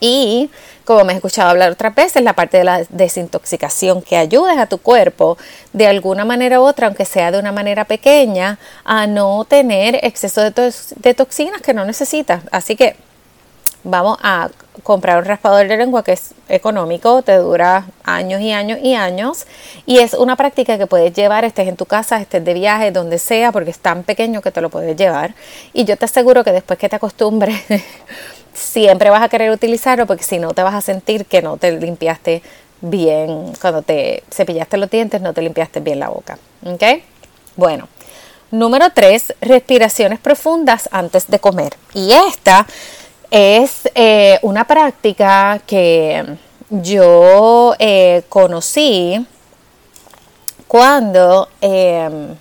Y 0.00 0.50
como 0.84 1.04
me 1.04 1.12
he 1.12 1.16
escuchado 1.16 1.50
hablar 1.50 1.72
otras 1.72 1.94
veces, 1.94 2.22
la 2.22 2.32
parte 2.32 2.58
de 2.58 2.64
la 2.64 2.84
desintoxicación, 2.88 4.00
que 4.02 4.16
ayudes 4.16 4.58
a 4.58 4.66
tu 4.66 4.78
cuerpo 4.78 5.36
de 5.72 5.86
alguna 5.86 6.24
manera 6.24 6.60
u 6.60 6.64
otra, 6.64 6.86
aunque 6.86 7.04
sea 7.04 7.30
de 7.30 7.38
una 7.38 7.52
manera 7.52 7.84
pequeña, 7.84 8.58
a 8.84 9.06
no 9.06 9.44
tener 9.44 9.98
exceso 10.02 10.40
de, 10.40 10.74
de 10.96 11.14
toxinas 11.14 11.60
que 11.60 11.74
no 11.74 11.84
necesitas. 11.84 12.42
Así 12.50 12.76
que 12.76 12.96
vamos 13.84 14.18
a 14.22 14.50
comprar 14.82 15.18
un 15.18 15.24
raspador 15.24 15.68
de 15.68 15.76
lengua 15.76 16.02
que 16.02 16.12
es 16.12 16.34
económico, 16.48 17.22
te 17.22 17.36
dura 17.36 17.86
años 18.04 18.40
y 18.40 18.52
años 18.52 18.78
y 18.82 18.94
años 18.94 19.46
y 19.86 19.98
es 19.98 20.14
una 20.14 20.36
práctica 20.36 20.78
que 20.78 20.86
puedes 20.86 21.12
llevar, 21.12 21.44
estés 21.44 21.68
en 21.68 21.76
tu 21.76 21.86
casa, 21.86 22.20
estés 22.20 22.44
de 22.44 22.54
viaje, 22.54 22.90
donde 22.90 23.18
sea, 23.18 23.52
porque 23.52 23.70
es 23.70 23.78
tan 23.78 24.02
pequeño 24.02 24.42
que 24.42 24.50
te 24.50 24.60
lo 24.60 24.70
puedes 24.70 24.96
llevar 24.96 25.34
y 25.72 25.84
yo 25.84 25.96
te 25.96 26.04
aseguro 26.04 26.44
que 26.44 26.52
después 26.52 26.78
que 26.78 26.88
te 26.88 26.96
acostumbres 26.96 27.60
siempre 28.54 29.10
vas 29.10 29.22
a 29.22 29.28
querer 29.28 29.50
utilizarlo 29.50 30.06
porque 30.06 30.24
si 30.24 30.38
no 30.38 30.52
te 30.52 30.62
vas 30.62 30.74
a 30.74 30.80
sentir 30.80 31.26
que 31.26 31.42
no 31.42 31.56
te 31.56 31.72
limpiaste 31.72 32.42
bien, 32.80 33.52
cuando 33.60 33.82
te 33.82 34.22
cepillaste 34.30 34.76
los 34.76 34.90
dientes 34.90 35.20
no 35.20 35.32
te 35.32 35.42
limpiaste 35.42 35.80
bien 35.80 36.00
la 36.00 36.08
boca, 36.08 36.38
¿ok? 36.64 36.82
Bueno. 37.56 37.88
Número 38.52 38.90
3, 38.92 39.34
respiraciones 39.42 40.18
profundas 40.18 40.88
antes 40.90 41.28
de 41.28 41.38
comer. 41.38 41.76
Y 41.94 42.10
esta 42.10 42.66
es 43.30 43.88
eh, 43.94 44.38
una 44.42 44.64
práctica 44.64 45.60
que 45.66 46.36
yo 46.68 47.74
eh, 47.78 48.22
conocí 48.28 49.24
cuando 50.66 51.48
em, 51.60 52.34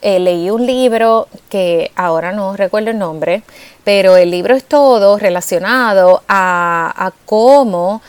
eh, 0.00 0.18
leí 0.18 0.50
un 0.50 0.66
libro 0.66 1.28
que 1.48 1.90
ahora 1.94 2.32
no 2.32 2.56
recuerdo 2.56 2.90
el 2.90 2.98
nombre, 2.98 3.42
pero 3.84 4.16
el 4.16 4.30
libro 4.30 4.54
es 4.54 4.64
todo 4.64 5.18
relacionado 5.18 6.22
a, 6.28 7.12
cómo 7.26 8.02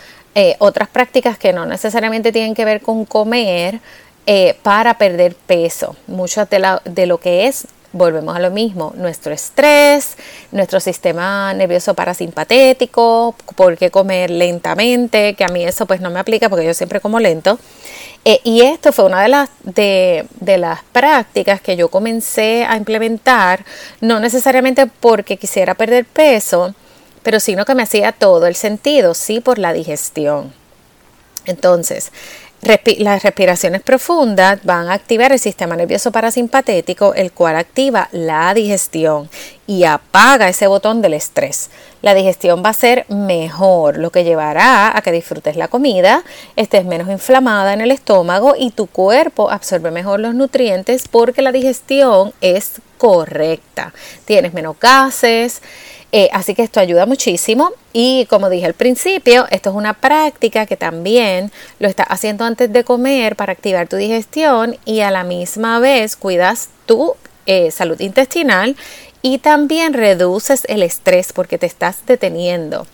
otras 0.60 0.89
prácticas 0.89 1.38
que 1.38 1.53
no 1.53 1.65
necesariamente 1.65 2.34
tienen 2.34 2.53
que 2.53 2.65
ver 2.65 2.81
con 2.81 3.05
comer 3.05 3.79
para 4.63 4.98
perder 4.98 5.34
peso. 5.34 5.95
Mucho 6.07 6.45
de, 6.45 6.79
de 6.84 7.05
lo 7.05 7.19
que 7.19 7.48
es 7.48 7.65
volvemos 7.96 8.36
a 8.36 8.40
lo 8.40 8.52
mismo, 8.52 8.94
nuestro 8.98 9.34
estrés, 9.34 10.18
nuestro 10.52 10.82
sistema 10.82 11.54
nervioso 11.54 11.94
parasimpatético, 11.94 13.36
por 13.56 13.78
qué 13.78 13.90
comer 13.90 14.30
lentamente, 14.30 15.34
que 15.34 15.46
a 15.46 15.48
mí 15.48 15.64
eso 15.64 15.86
pues 15.86 16.02
no 16.02 16.10
me 16.10 16.20
aplica 16.20 16.50
porque 16.50 16.66
yo 16.66 16.74
siempre 16.74 17.00
como 17.00 17.20
lento. 17.20 17.58
Eh, 18.25 18.42
y 18.44 18.62
esto 18.62 18.92
fue 18.92 19.06
una 19.06 19.22
de 19.22 19.30
las, 19.30 19.50
de, 19.64 20.25
de 20.42 20.58
las 20.58 20.82
prácticas 20.92 21.62
que 21.62 21.78
yo 21.78 21.88
comencé 21.90 22.66
a 22.66 22.75
implementar, 22.75 23.64
no 24.02 24.20
necesariamente 24.20 24.88
porque 24.88 25.38
quisiera 25.38 25.74
perder 25.74 26.06
peso, 26.06 26.75
pero 27.24 27.40
sino 27.40 27.64
que 27.64 27.75
me 27.75 27.84
hacía 27.84 28.12
todo 28.12 28.46
el 28.46 28.56
sentido, 28.56 29.14
sí, 29.14 29.40
por 29.40 29.58
la 29.58 29.72
digestión. 29.72 30.54
Entonces, 31.46 32.12
las 32.98 33.24
respiraciones 33.24 33.81
profundas 33.81 34.60
van 34.63 34.89
a 34.89 34.93
activar 34.93 35.31
el 35.31 35.39
sistema 35.39 35.75
nervioso 35.75 36.12
parasimpatético, 36.12 37.13
el 37.13 37.31
cual 37.31 37.55
activa 37.57 38.10
la 38.12 38.53
digestión 38.53 39.29
y 39.67 39.84
apaga 39.84 40.50
ese 40.50 40.67
botón 40.67 41.01
del 41.01 41.13
estrés. 41.13 41.69
La 42.01 42.13
digestión 42.13 42.63
va 42.65 42.69
a 42.69 42.74
ser 42.74 43.05
mejor, 43.10 43.98
lo 43.98 44.12
que 44.12 44.24
llevará 44.24 44.98
a 44.98 45.01
que 45.01 45.12
disfrutes 45.12 45.55
la 45.55 45.67
comida, 45.67 46.24
estés 46.55 46.86
menos 46.86 47.10
inflamada 47.10 47.74
en 47.74 47.81
el 47.81 47.91
estómago 47.91 48.55
y 48.57 48.72
tu 48.72 48.88
cuerpo 48.88 49.51
absorbe 49.51 49.91
mejor 49.91 50.19
los 50.19 50.34
nutrientes 50.34 51.07
porque 51.07 51.41
la 51.41 51.51
digestión 51.51 52.34
es 52.41 52.81
correcta. 52.98 53.93
Tienes 54.25 54.53
menos 54.53 54.79
gases, 54.79 55.62
eh, 56.17 56.29
así 56.31 56.55
que 56.55 56.63
esto 56.63 56.79
ayuda 56.79 57.05
muchísimo 57.05 57.74
y 57.91 58.25
como 58.29 58.50
dije 58.50 58.65
al 58.65 58.74
principio, 58.74 59.48
esto 59.51 59.72
es 59.72 59.75
una 59.75 59.93
práctica 59.93 60.65
que 60.65 60.77
también 60.77 61.51
lo 61.79 61.89
estás 61.89 62.07
haciendo 62.10 62.45
antes 62.45 62.72
de 62.72 62.86
comer 62.86 63.36
para 63.36 63.51
activar 63.51 63.89
tu 63.89 63.98
digestión 63.98 64.77
y 64.86 65.01
a 65.01 65.12
la 65.12 65.25
misma 65.25 65.79
vez 65.79 66.15
cuidas 66.15 66.69
tu 66.86 67.15
eh, 67.48 67.69
salud 67.69 68.00
intestinal 68.00 68.77
y 69.22 69.39
también 69.39 69.91
reduces 69.91 70.63
el 70.69 70.84
estrés 70.84 71.34
porque 71.34 71.57
te 71.57 71.65
estás 71.65 71.98
deteniendo. 72.07 72.88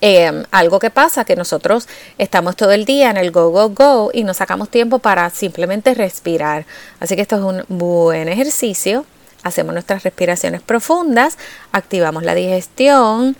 Em, 0.00 0.42
algo 0.50 0.80
que 0.80 0.90
pasa 0.90 1.24
que 1.24 1.36
nosotros 1.36 1.86
estamos 2.18 2.56
todo 2.56 2.72
el 2.72 2.86
día 2.86 3.10
en 3.10 3.18
el 3.18 3.30
go, 3.30 3.50
go, 3.50 3.68
go 3.68 4.10
y 4.12 4.24
no 4.24 4.34
sacamos 4.34 4.68
tiempo 4.68 4.98
para 4.98 5.30
simplemente 5.30 5.94
respirar. 5.94 6.66
Así 6.98 7.14
que 7.14 7.22
esto 7.22 7.36
es 7.36 7.42
un 7.42 7.64
buen 7.68 8.28
ejercicio 8.28 9.06
hacemos 9.42 9.72
nuestras 9.72 10.02
respiraciones 10.02 10.62
profundas, 10.62 11.38
activamos 11.72 12.22
la 12.22 12.34
digestión 12.34 13.36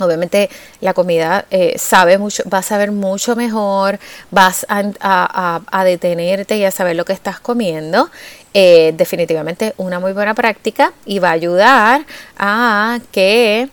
Obviamente 0.00 0.50
la 0.80 0.92
comida 0.92 1.46
eh, 1.50 1.74
sabe 1.78 2.18
mucho, 2.18 2.42
vas 2.46 2.66
a 2.66 2.68
saber 2.70 2.90
mucho 2.90 3.36
mejor, 3.36 3.98
vas 4.30 4.66
a, 4.68 5.84
detenerte 5.84 6.56
y 6.56 6.64
a 6.64 6.70
saber 6.70 6.96
lo 6.96 7.04
que 7.04 7.12
estás 7.12 7.38
comiendo. 7.40 8.10
Eh, 8.54 8.92
definitivamente 8.96 9.74
una 9.76 10.00
muy 10.00 10.12
buena 10.12 10.34
práctica 10.34 10.92
y 11.04 11.18
va 11.18 11.30
a 11.30 11.32
ayudar 11.32 12.04
a 12.38 12.98
que 13.12 13.68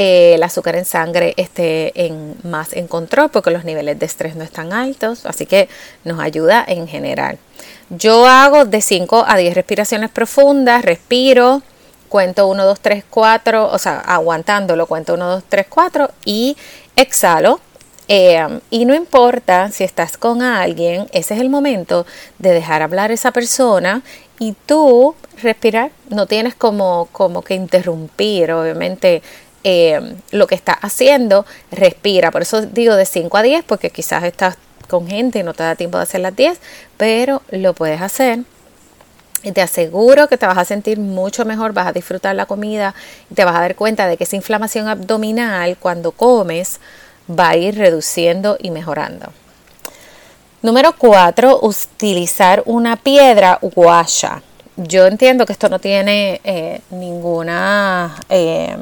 eh, 0.00 0.34
el 0.34 0.42
azúcar 0.44 0.76
en 0.76 0.84
sangre 0.84 1.34
esté 1.36 2.06
en, 2.06 2.36
más 2.44 2.72
en 2.72 2.86
control 2.86 3.30
porque 3.30 3.50
los 3.50 3.64
niveles 3.64 3.98
de 3.98 4.06
estrés 4.06 4.36
no 4.36 4.44
están 4.44 4.72
altos, 4.72 5.26
así 5.26 5.44
que 5.44 5.68
nos 6.04 6.20
ayuda 6.20 6.64
en 6.64 6.86
general. 6.86 7.36
Yo 7.90 8.24
hago 8.24 8.64
de 8.64 8.80
5 8.80 9.24
a 9.26 9.36
10 9.36 9.54
respiraciones 9.54 10.10
profundas, 10.10 10.84
respiro 10.84 11.62
cuento 12.08 12.46
1, 12.46 12.64
2, 12.64 12.80
3, 12.80 13.04
4, 13.10 13.72
o 13.72 13.78
sea, 13.78 13.98
aguantándolo, 13.98 14.86
cuento 14.86 15.14
1, 15.14 15.30
2, 15.30 15.44
3, 15.48 15.66
4 15.68 16.10
y 16.24 16.56
exhalo. 16.94 17.60
Eh, 18.06 18.60
y 18.70 18.84
no 18.84 18.94
importa 18.94 19.72
si 19.72 19.82
estás 19.82 20.16
con 20.16 20.42
alguien, 20.42 21.08
ese 21.12 21.34
es 21.34 21.40
el 21.40 21.50
momento 21.50 22.06
de 22.38 22.52
dejar 22.52 22.82
hablar 22.82 23.10
a 23.10 23.14
esa 23.14 23.32
persona 23.32 24.02
y 24.38 24.54
tú 24.64 25.16
respirar. 25.42 25.90
No 26.08 26.26
tienes 26.26 26.54
como, 26.54 27.08
como 27.10 27.42
que 27.42 27.54
interrumpir, 27.54 28.52
obviamente, 28.52 29.22
eh, 29.64 30.16
lo 30.30 30.46
que 30.46 30.54
estás 30.54 30.76
haciendo, 30.82 31.46
respira. 31.70 32.30
Por 32.30 32.42
eso 32.42 32.62
digo 32.62 32.94
de 32.96 33.06
5 33.06 33.36
a 33.36 33.42
10, 33.42 33.64
porque 33.64 33.90
quizás 33.90 34.24
estás 34.24 34.56
con 34.88 35.06
gente 35.06 35.40
y 35.40 35.42
no 35.42 35.54
te 35.54 35.62
da 35.62 35.74
tiempo 35.74 35.98
de 35.98 36.04
hacer 36.04 36.20
las 36.20 36.34
10, 36.34 36.58
pero 36.96 37.42
lo 37.50 37.74
puedes 37.74 38.00
hacer 38.00 38.40
y 39.42 39.52
te 39.52 39.62
aseguro 39.62 40.28
que 40.28 40.36
te 40.36 40.46
vas 40.46 40.58
a 40.58 40.64
sentir 40.64 40.98
mucho 40.98 41.44
mejor, 41.44 41.72
vas 41.72 41.86
a 41.86 41.92
disfrutar 41.92 42.34
la 42.34 42.46
comida 42.46 42.94
y 43.30 43.34
te 43.34 43.44
vas 43.44 43.56
a 43.56 43.60
dar 43.60 43.76
cuenta 43.76 44.06
de 44.06 44.16
que 44.16 44.24
esa 44.24 44.36
inflamación 44.36 44.88
abdominal 44.88 45.76
cuando 45.78 46.12
comes 46.12 46.80
va 47.28 47.50
a 47.50 47.56
ir 47.56 47.76
reduciendo 47.76 48.56
y 48.60 48.70
mejorando. 48.70 49.32
Número 50.60 50.92
4, 50.96 51.60
utilizar 51.62 52.62
una 52.66 52.96
piedra 52.96 53.58
guasha. 53.62 54.42
Yo 54.76 55.06
entiendo 55.06 55.46
que 55.46 55.52
esto 55.52 55.68
no 55.68 55.78
tiene 55.78 56.40
eh, 56.42 56.80
ninguna 56.90 58.16
eh, 58.28 58.76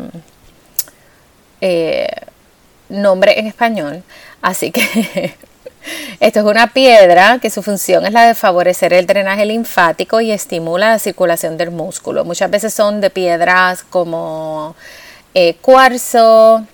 eh, 1.61 2.09
nombre 2.89 3.39
en 3.39 3.47
español, 3.47 4.03
así 4.43 4.71
que 4.71 5.35
Esto 6.21 6.41
es 6.41 6.47
una 6.47 6.73
piedra 6.73 7.39
que 7.41 7.51
su 7.51 7.63
función 7.63 8.07
es 8.07 8.13
la 8.13 8.27
de 8.27 8.35
favorecer 8.35 8.93
el 8.93 9.07
drenaje 9.07 9.47
linfático 9.47 10.21
y 10.21 10.33
estimula 10.33 10.91
la 10.91 10.99
circulación 10.99 11.57
del 11.57 11.71
músculo. 11.71 12.25
Muchas 12.25 12.51
veces 12.51 12.75
son 12.75 13.01
de 13.01 13.11
piedras 13.11 13.85
como 13.85 14.75
eh, 15.35 15.55
cuarzo, 15.61 16.67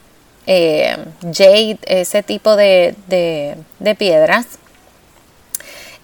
eh, 0.46 0.96
jade, 1.32 1.78
ese 1.86 2.22
tipo 2.22 2.56
de, 2.56 2.94
piedras. 3.98 4.46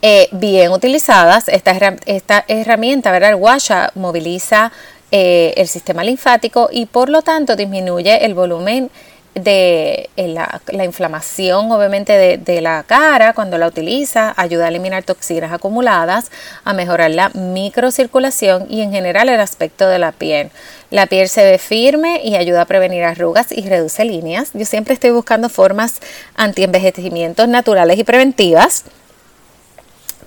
Eh, 0.00 0.28
bien 0.30 0.70
utilizadas, 0.70 1.49
esta, 1.49 1.73
esta 2.06 2.44
herramienta, 2.47 3.11
¿verdad? 3.11 3.30
el 3.30 3.37
washa, 3.37 3.90
moviliza 3.97 4.70
el 5.11 5.69
sistema 5.69 6.05
linfático 6.05 6.69
y 6.71 6.87
por 6.87 7.09
lo 7.09 7.23
tanto 7.23 7.57
disminuye 7.57 8.25
el 8.25 8.35
volumen 8.35 8.91
de 9.35 10.11
eh, 10.17 10.29
la, 10.29 10.85
inflamación 10.85 11.71
obviamente 11.71 12.38
de, 12.38 12.61
la 12.61 12.83
cara 12.83 13.33
cuando 13.35 13.59
la 13.59 13.67
utiliza, 13.67 14.35
ayuda 14.37 14.67
a 14.67 14.69
eliminar 14.69 15.05
toxinas 15.05 15.53
acumuladas, 15.53 16.31
a 16.65 16.73
mejorar 16.73 17.11
la 17.11 17.31
microcirculación 17.31 18.67
y 18.69 18.83
en 18.83 18.93
general 18.93 19.29
el 19.29 19.41
aspecto 19.41 19.88
de 19.88 19.99
la 19.99 20.12
piel. 20.12 20.50
La 20.91 21.07
piel 21.07 21.29
se 21.29 21.45
ve 21.45 21.59
firme 21.59 22.21
y 22.25 22.37
ayuda 22.37 22.62
a 22.62 22.65
prevenir 22.65 23.05
arrugas 23.05 23.53
y 23.53 23.69
reduce 23.69 24.05
líneas. 24.05 24.50
Yo 24.55 24.65
siempre 24.65 24.95
estoy 24.95 25.11
buscando 25.11 25.49
formas 25.49 26.00
anti-envejecimientos 26.35 27.49
naturales 27.49 27.99
y 27.99 28.05
preventivas 28.05 28.85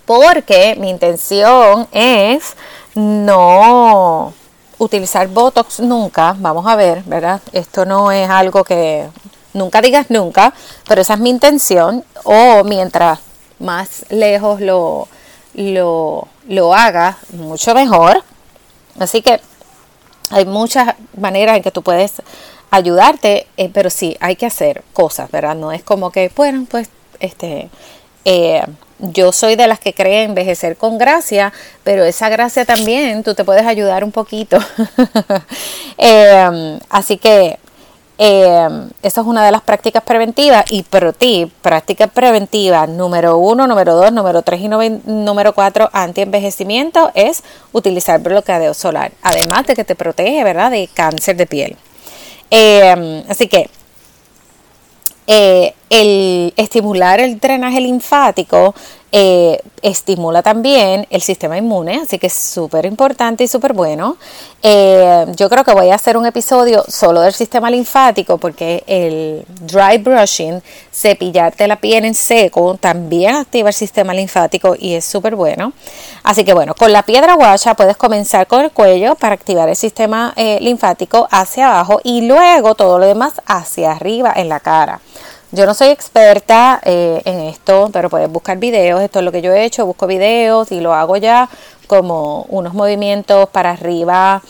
porque 0.05 0.75
mi 0.79 0.89
intención 0.89 1.87
es 1.91 2.55
no 2.95 4.33
utilizar 4.81 5.27
Botox 5.27 5.79
nunca, 5.79 6.35
vamos 6.39 6.65
a 6.65 6.75
ver, 6.75 7.03
¿verdad? 7.03 7.39
Esto 7.53 7.85
no 7.85 8.11
es 8.11 8.27
algo 8.27 8.63
que 8.63 9.07
nunca 9.53 9.79
digas 9.79 10.07
nunca, 10.09 10.53
pero 10.87 11.01
esa 11.01 11.13
es 11.13 11.19
mi 11.19 11.29
intención. 11.29 12.03
O 12.23 12.63
mientras 12.63 13.19
más 13.59 14.05
lejos 14.09 14.59
lo, 14.59 15.07
lo, 15.53 16.27
lo 16.47 16.73
haga, 16.73 17.19
mucho 17.33 17.75
mejor. 17.75 18.23
Así 18.99 19.21
que 19.21 19.39
hay 20.31 20.45
muchas 20.45 20.95
maneras 21.15 21.57
en 21.57 21.63
que 21.63 21.71
tú 21.71 21.83
puedes 21.83 22.23
ayudarte, 22.71 23.47
eh, 23.57 23.69
pero 23.71 23.91
sí, 23.91 24.17
hay 24.19 24.35
que 24.35 24.47
hacer 24.47 24.83
cosas, 24.93 25.29
¿verdad? 25.29 25.55
No 25.55 25.71
es 25.71 25.83
como 25.83 26.09
que, 26.09 26.31
bueno, 26.35 26.65
pues, 26.67 26.89
este, 27.19 27.69
eh, 28.25 28.63
yo 28.99 29.31
soy 29.31 29.55
de 29.55 29.67
las 29.67 29.79
que 29.79 29.93
cree 29.93 30.23
envejecer 30.23 30.77
con 30.77 30.97
gracia, 30.97 31.51
pero 31.83 32.03
esa 32.03 32.29
gracia 32.29 32.65
también 32.65 33.23
tú 33.23 33.33
te 33.33 33.43
puedes 33.43 33.65
ayudar 33.65 34.03
un 34.03 34.11
poquito. 34.11 34.57
Em, 35.97 36.79
así 36.89 37.17
que 37.17 37.59
eh, 38.17 38.69
esa 39.01 39.21
es 39.21 39.27
una 39.27 39.43
de 39.43 39.51
las 39.51 39.61
prácticas 39.61 40.03
preventivas. 40.03 40.65
Y 40.69 40.83
pero 40.83 41.13
ti, 41.13 41.51
práctica 41.61 42.07
preventiva 42.07 42.85
número 42.87 43.37
uno, 43.37 43.65
número 43.65 43.95
dos, 43.95 44.11
número 44.11 44.43
tres 44.43 44.61
y 44.61 44.67
número 44.67 45.53
cuatro 45.53 45.89
anti-envejecimiento 45.91 47.11
es 47.15 47.43
utilizar 47.71 48.19
bloqueador 48.19 48.75
solar. 48.75 49.11
Además 49.23 49.65
de 49.65 49.75
que 49.75 49.83
te 49.83 49.95
protege, 49.95 50.43
¿verdad?, 50.43 50.69
de 50.71 50.87
cáncer 50.93 51.35
de 51.35 51.47
piel. 51.47 51.77
Em, 52.51 53.23
así 53.29 53.47
que 53.47 53.69
eh, 55.33 55.75
el 55.89 56.53
estimular 56.57 57.21
el 57.21 57.39
drenaje 57.39 57.79
linfático 57.79 58.75
eh, 59.13 59.61
estimula 59.81 60.43
también 60.43 61.07
el 61.09 61.21
sistema 61.21 61.57
inmune, 61.57 62.01
así 62.03 62.19
que 62.19 62.27
es 62.27 62.33
súper 62.33 62.85
importante 62.85 63.45
y 63.45 63.47
súper 63.47 63.71
bueno. 63.71 64.17
Eh, 64.61 65.25
yo 65.37 65.49
creo 65.49 65.63
que 65.63 65.73
voy 65.73 65.89
a 65.89 65.95
hacer 65.95 66.17
un 66.17 66.25
episodio 66.25 66.83
solo 66.85 67.21
del 67.21 67.31
sistema 67.31 67.71
linfático 67.71 68.37
porque 68.39 68.83
el 68.87 69.45
dry 69.61 69.99
brushing, 69.99 70.61
cepillarte 70.93 71.65
la 71.65 71.77
piel 71.77 72.03
en 72.03 72.13
seco, 72.13 72.75
también 72.77 73.35
activa 73.35 73.69
el 73.69 73.73
sistema 73.73 74.13
linfático 74.13 74.75
y 74.77 74.95
es 74.95 75.05
súper 75.05 75.37
bueno. 75.37 75.71
Así 76.23 76.43
que 76.43 76.53
bueno, 76.53 76.75
con 76.75 76.91
la 76.91 77.03
piedra 77.03 77.35
guacha 77.35 77.75
puedes 77.75 77.95
comenzar 77.95 78.47
con 78.47 78.59
el 78.59 78.71
cuello 78.71 79.15
para 79.15 79.35
activar 79.35 79.69
el 79.69 79.77
sistema 79.77 80.33
linfático 80.59 81.29
hacia 81.31 81.67
abajo 81.67 82.01
y 82.03 82.27
luego 82.27 82.75
todo 82.75 82.99
lo 82.99 83.05
demás 83.05 83.41
hacia 83.45 83.91
arriba 83.91 84.33
en 84.35 84.49
la 84.49 84.59
cara. 84.59 84.99
Yo 85.53 85.65
no 85.65 85.73
soy 85.73 85.89
experta 85.89 86.79
eh, 86.85 87.21
en 87.25 87.41
esto, 87.41 87.89
pero 87.91 88.09
puedes 88.09 88.31
buscar 88.31 88.57
videos. 88.57 89.01
Esto 89.01 89.19
es 89.19 89.25
lo 89.25 89.33
que 89.33 89.41
yo 89.41 89.51
he 89.51 89.65
hecho. 89.65 89.85
Busco 89.85 90.07
videos 90.07 90.71
y 90.71 90.79
lo 90.79 90.93
hago 90.93 91.17
ya 91.17 91.49
como 91.87 92.43
unos 92.43 92.73
movimientos 92.73 93.49
para 93.49 93.71
arriba 93.71 94.41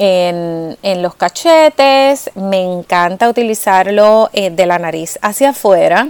en, 0.00 0.76
los 1.02 1.14
cachetes. 1.14 2.32
Me 2.34 2.64
encanta 2.64 3.28
utilizarlo 3.28 4.28
eh, 4.32 4.50
de 4.50 4.66
la 4.66 4.80
nariz 4.80 5.20
hacia 5.22 5.50
afuera. 5.50 6.08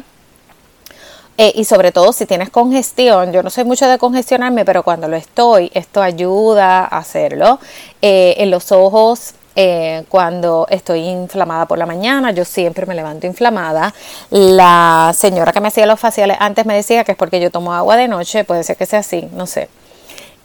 Eh, 1.37 1.53
y 1.57 1.64
sobre 1.64 1.92
todo 1.92 2.11
si 2.14 2.24
tienes 2.24 2.48
congestión, 2.48 3.33
yo 3.33 3.42
no 3.42 3.50
soy 3.50 3.64
mucho 3.64 3.88
de 3.88 3.98
congestionarme, 3.98 4.64
pero 4.64 4.83
cuando 4.83 5.07
lo 5.07 5.16
estoy, 5.16 5.70
esto 5.74 6.00
ayuda 6.00 6.81
a 6.81 6.98
hacerlo. 6.98 7.59
en 8.00 8.50
los 8.50 8.72
ojos 8.72 9.35
eh, 9.62 10.05
cuando 10.09 10.66
estoy 10.70 11.01
inflamada 11.01 11.66
por 11.66 11.77
la 11.77 11.85
mañana, 11.85 12.31
yo 12.31 12.46
siempre 12.46 12.87
me 12.87 12.94
levanto 12.94 13.27
inflamada. 13.27 13.92
La 14.31 15.12
señora 15.14 15.53
que 15.53 15.61
me 15.61 15.68
hacía 15.68 15.85
los 15.85 16.01
faciales 16.01 16.38
antes 16.40 16.64
me 16.64 16.75
decía 16.75 17.05
que 17.05 17.12
es 17.12 17.18
porque 17.18 17.40
yo 17.40 17.51
tomo 17.51 17.75
agua 17.75 17.99
de 17.99 18.09
noche, 18.09 18.44
puede 18.44 18.64
ser 18.64 18.79
que 18.79 18.87
sea 18.87 19.01
así, 19.01 19.29
no 19.35 19.46
sé. 19.46 19.68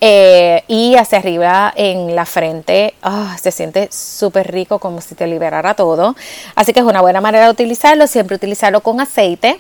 Eh, 0.01 0.65
y 0.67 0.97
hacia 0.97 1.19
arriba 1.19 1.73
en 1.78 2.13
la 2.13 2.25
frente 2.25 2.93
ah, 3.01 3.38
se 3.41 3.51
siente 3.51 3.88
súper 3.89 4.51
rico 4.51 4.80
como 4.80 4.99
si 4.99 5.15
te 5.15 5.25
liberara 5.25 5.73
todo 5.73 6.17
así 6.54 6.73
que 6.73 6.82
es 6.82 6.86
una 6.86 6.99
buena 6.99 7.21
manera 7.21 7.45
de 7.45 7.51
utilizarlo 7.51 8.06
siempre 8.06 8.36
utilizarlo 8.36 8.82
con 8.82 8.99
aceite 8.99 9.58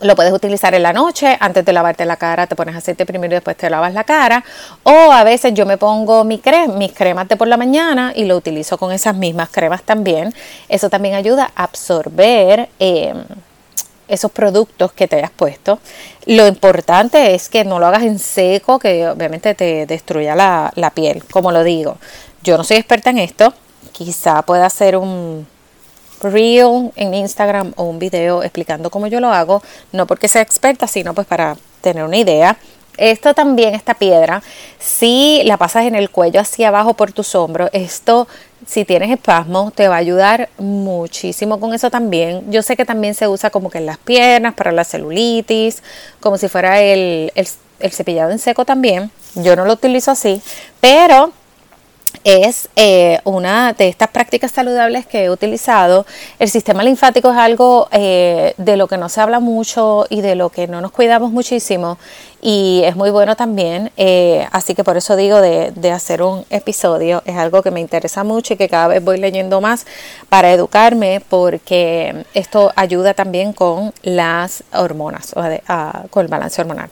lo 0.00 0.16
puedes 0.16 0.32
utilizar 0.32 0.74
en 0.74 0.82
la 0.82 0.92
noche, 0.92 1.36
antes 1.40 1.64
de 1.64 1.72
lavarte 1.72 2.04
la 2.04 2.16
cara, 2.16 2.46
te 2.46 2.56
pones 2.56 2.76
aceite 2.76 3.06
primero 3.06 3.32
y 3.32 3.36
después 3.36 3.56
te 3.56 3.70
lavas 3.70 3.94
la 3.94 4.04
cara. 4.04 4.44
O 4.82 5.12
a 5.12 5.24
veces 5.24 5.54
yo 5.54 5.66
me 5.66 5.78
pongo 5.78 6.24
mi 6.24 6.40
mis 6.76 6.92
cremas 6.92 7.28
de 7.28 7.36
por 7.36 7.48
la 7.48 7.56
mañana 7.56 8.12
y 8.14 8.24
lo 8.24 8.36
utilizo 8.36 8.78
con 8.78 8.92
esas 8.92 9.16
mismas 9.16 9.48
cremas 9.50 9.82
también. 9.82 10.34
Eso 10.68 10.90
también 10.90 11.14
ayuda 11.14 11.50
a 11.54 11.64
absorber 11.64 12.68
em, 12.78 13.24
esos 14.08 14.30
productos 14.30 14.92
que 14.92 15.08
te 15.08 15.16
hayas 15.16 15.30
puesto. 15.30 15.78
Lo 16.26 16.46
importante 16.46 17.34
es 17.34 17.48
que 17.48 17.64
no 17.64 17.78
lo 17.78 17.86
hagas 17.86 18.02
en 18.02 18.18
seco, 18.18 18.78
que 18.78 19.08
obviamente 19.08 19.54
te 19.54 19.86
destruya 19.86 20.34
la, 20.34 20.72
la 20.74 20.90
piel, 20.90 21.24
como 21.24 21.52
lo 21.52 21.64
digo. 21.64 21.96
Yo 22.42 22.56
no 22.56 22.64
soy 22.64 22.76
experta 22.76 23.10
en 23.10 23.18
esto, 23.18 23.54
quizá 23.92 24.42
pueda 24.42 24.68
ser 24.68 24.96
un 24.96 25.46
reel 26.30 26.92
en 26.96 27.14
Instagram 27.14 27.72
o 27.76 27.84
un 27.84 27.98
video 27.98 28.42
explicando 28.42 28.90
cómo 28.90 29.06
yo 29.06 29.20
lo 29.20 29.28
hago, 29.28 29.62
no 29.92 30.06
porque 30.06 30.28
sea 30.28 30.42
experta, 30.42 30.86
sino 30.86 31.14
pues 31.14 31.26
para 31.26 31.56
tener 31.80 32.04
una 32.04 32.16
idea. 32.16 32.56
Esto 32.96 33.34
también, 33.34 33.74
esta 33.74 33.94
piedra, 33.94 34.42
si 34.78 35.42
la 35.44 35.56
pasas 35.56 35.86
en 35.86 35.96
el 35.96 36.10
cuello 36.10 36.40
hacia 36.40 36.68
abajo 36.68 36.94
por 36.94 37.12
tus 37.12 37.34
hombros, 37.34 37.68
esto 37.72 38.28
si 38.66 38.84
tienes 38.84 39.10
espasmo, 39.10 39.72
te 39.74 39.88
va 39.88 39.96
a 39.96 39.98
ayudar 39.98 40.48
muchísimo 40.58 41.60
con 41.60 41.74
eso 41.74 41.90
también. 41.90 42.50
Yo 42.50 42.62
sé 42.62 42.76
que 42.76 42.84
también 42.84 43.14
se 43.14 43.28
usa 43.28 43.50
como 43.50 43.70
que 43.70 43.78
en 43.78 43.86
las 43.86 43.98
piernas, 43.98 44.54
para 44.54 44.72
la 44.72 44.84
celulitis, 44.84 45.82
como 46.20 46.38
si 46.38 46.48
fuera 46.48 46.80
el, 46.80 47.32
el, 47.34 47.48
el 47.80 47.90
cepillado 47.92 48.30
en 48.30 48.38
seco 48.38 48.64
también. 48.64 49.10
Yo 49.34 49.56
no 49.56 49.64
lo 49.64 49.72
utilizo 49.74 50.10
así, 50.10 50.40
pero 50.80 51.32
es 52.22 52.68
eh, 52.76 53.20
una 53.24 53.72
de 53.72 53.88
estas 53.88 54.08
prácticas 54.08 54.52
saludables 54.52 55.06
que 55.06 55.24
he 55.24 55.30
utilizado. 55.30 56.06
El 56.38 56.48
sistema 56.48 56.82
linfático 56.82 57.30
es 57.30 57.36
algo 57.36 57.88
eh, 57.90 58.54
de 58.56 58.76
lo 58.76 58.86
que 58.86 58.96
no 58.96 59.08
se 59.08 59.20
habla 59.20 59.40
mucho 59.40 60.06
y 60.08 60.20
de 60.20 60.34
lo 60.34 60.50
que 60.50 60.66
no 60.66 60.80
nos 60.80 60.92
cuidamos 60.92 61.32
muchísimo 61.32 61.98
y 62.40 62.82
es 62.84 62.94
muy 62.94 63.10
bueno 63.10 63.36
también. 63.36 63.90
Eh, 63.96 64.46
así 64.52 64.74
que 64.74 64.84
por 64.84 64.96
eso 64.96 65.16
digo 65.16 65.40
de, 65.40 65.72
de, 65.72 65.90
hacer 65.90 66.22
un 66.22 66.44
episodio. 66.50 67.22
Es 67.24 67.36
algo 67.36 67.62
que 67.62 67.70
me 67.70 67.80
interesa 67.80 68.22
mucho 68.22 68.54
y 68.54 68.56
que 68.56 68.68
cada 68.68 68.88
vez 68.88 69.02
voy 69.02 69.18
leyendo 69.18 69.60
más 69.60 69.86
para 70.28 70.52
educarme 70.52 71.22
porque 71.28 72.24
esto 72.34 72.72
ayuda 72.76 73.14
también 73.14 73.52
con 73.52 73.92
las 74.02 74.62
hormonas, 74.72 75.32
o 75.34 75.42
con 76.10 76.22
el 76.22 76.28
balance 76.28 76.60
hormonal. 76.60 76.90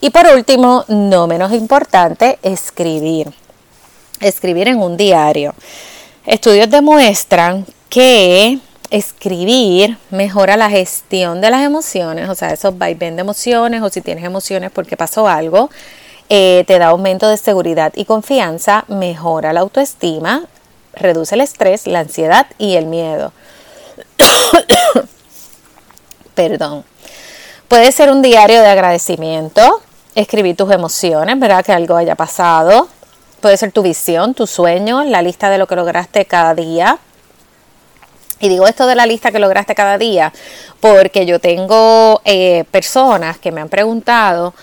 Y 0.00 0.10
por 0.10 0.26
último, 0.26 0.84
no 0.88 1.26
menos 1.26 1.52
importante, 1.52 2.38
escribir 2.42 3.32
escribir 4.22 4.68
en 4.68 4.78
un 4.78 4.96
diario. 4.96 5.54
Estudios 6.24 6.70
demuestran 6.70 7.66
que 7.88 8.58
escribir 8.90 9.96
mejora 10.10 10.56
la 10.56 10.70
gestión 10.70 11.40
de 11.40 11.50
las 11.50 11.62
emociones, 11.62 12.28
o 12.28 12.34
sea, 12.34 12.52
esos 12.52 12.76
vaivén 12.76 13.16
de 13.16 13.22
emociones 13.22 13.82
o 13.82 13.88
si 13.88 14.00
tienes 14.00 14.24
emociones 14.24 14.70
porque 14.70 14.96
pasó 14.96 15.26
algo, 15.26 15.70
eh, 16.28 16.64
te 16.66 16.78
da 16.78 16.88
aumento 16.88 17.28
de 17.28 17.36
seguridad 17.36 17.92
y 17.96 18.04
confianza, 18.04 18.84
mejora 18.88 19.52
la 19.52 19.60
autoestima, 19.60 20.44
reduce 20.94 21.34
el 21.34 21.40
estrés, 21.40 21.86
la 21.86 22.00
ansiedad 22.00 22.46
y 22.58 22.76
el 22.76 22.86
miedo. 22.86 23.32
Perdón. 26.34 26.84
Puede 27.68 27.90
ser 27.92 28.10
un 28.10 28.20
diario 28.20 28.60
de 28.60 28.68
agradecimiento, 28.68 29.80
escribir 30.14 30.56
tus 30.56 30.70
emociones, 30.70 31.38
¿verdad? 31.38 31.64
Que 31.64 31.72
algo 31.72 31.96
haya 31.96 32.14
pasado, 32.14 32.88
Puede 33.42 33.56
ser 33.56 33.72
tu 33.72 33.82
visión, 33.82 34.34
tu 34.34 34.46
sueño, 34.46 35.02
la 35.02 35.20
lista 35.20 35.50
de 35.50 35.58
lo 35.58 35.66
que 35.66 35.74
lograste 35.74 36.24
cada 36.26 36.54
día. 36.54 36.98
Y 38.38 38.48
digo 38.48 38.68
esto 38.68 38.86
de 38.86 38.94
la 38.94 39.04
lista 39.04 39.32
que 39.32 39.40
lograste 39.40 39.74
cada 39.74 39.98
día 39.98 40.32
porque 40.78 41.26
yo 41.26 41.40
tengo 41.40 42.20
eh, 42.24 42.62
personas 42.70 43.38
que 43.38 43.50
me 43.50 43.60
han 43.60 43.68
preguntado, 43.68 44.54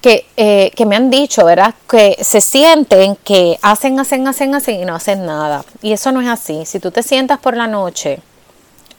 que, 0.00 0.26
eh, 0.36 0.70
que, 0.76 0.86
me 0.86 0.94
han 0.94 1.10
dicho, 1.10 1.44
¿verdad? 1.44 1.74
Que 1.90 2.16
se 2.20 2.40
sienten 2.40 3.16
que 3.16 3.58
hacen, 3.62 3.98
hacen, 3.98 4.28
hacen, 4.28 4.54
hacen 4.54 4.80
y 4.80 4.84
no 4.84 4.94
hacen 4.94 5.26
nada. 5.26 5.64
Y 5.82 5.92
eso 5.92 6.12
no 6.12 6.20
es 6.20 6.28
así. 6.28 6.66
Si 6.66 6.78
tú 6.78 6.92
te 6.92 7.02
sientas 7.02 7.40
por 7.40 7.56
la 7.56 7.66
noche 7.66 8.20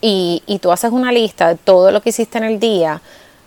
y, 0.02 0.42
y 0.46 0.58
tú 0.58 0.72
haces 0.72 0.92
una 0.92 1.10
lista 1.10 1.48
de 1.48 1.54
todo 1.54 1.90
lo 1.90 2.02
que 2.02 2.10
hiciste 2.10 2.36
en 2.36 2.44
el 2.44 2.60
día, 2.60 3.00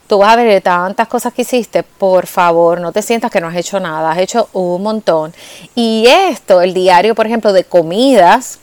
tú 0.07 0.19
vas 0.19 0.33
a 0.33 0.35
ver 0.35 0.61
tantas 0.61 1.07
cosas 1.07 1.33
que 1.33 1.43
hiciste, 1.43 1.83
por 1.83 2.27
favor, 2.27 2.79
no 2.79 2.91
te 2.91 3.01
sientas 3.01 3.31
que 3.31 3.41
no 3.41 3.47
has 3.47 3.55
hecho 3.55 3.79
nada, 3.79 4.11
has 4.11 4.19
hecho 4.19 4.49
un 4.53 4.83
montón. 4.83 5.33
Y 5.75 6.05
esto, 6.07 6.61
el 6.61 6.73
diario, 6.73 7.15
por 7.15 7.25
ejemplo, 7.25 7.53
de 7.53 7.63
comidas, 7.63 8.59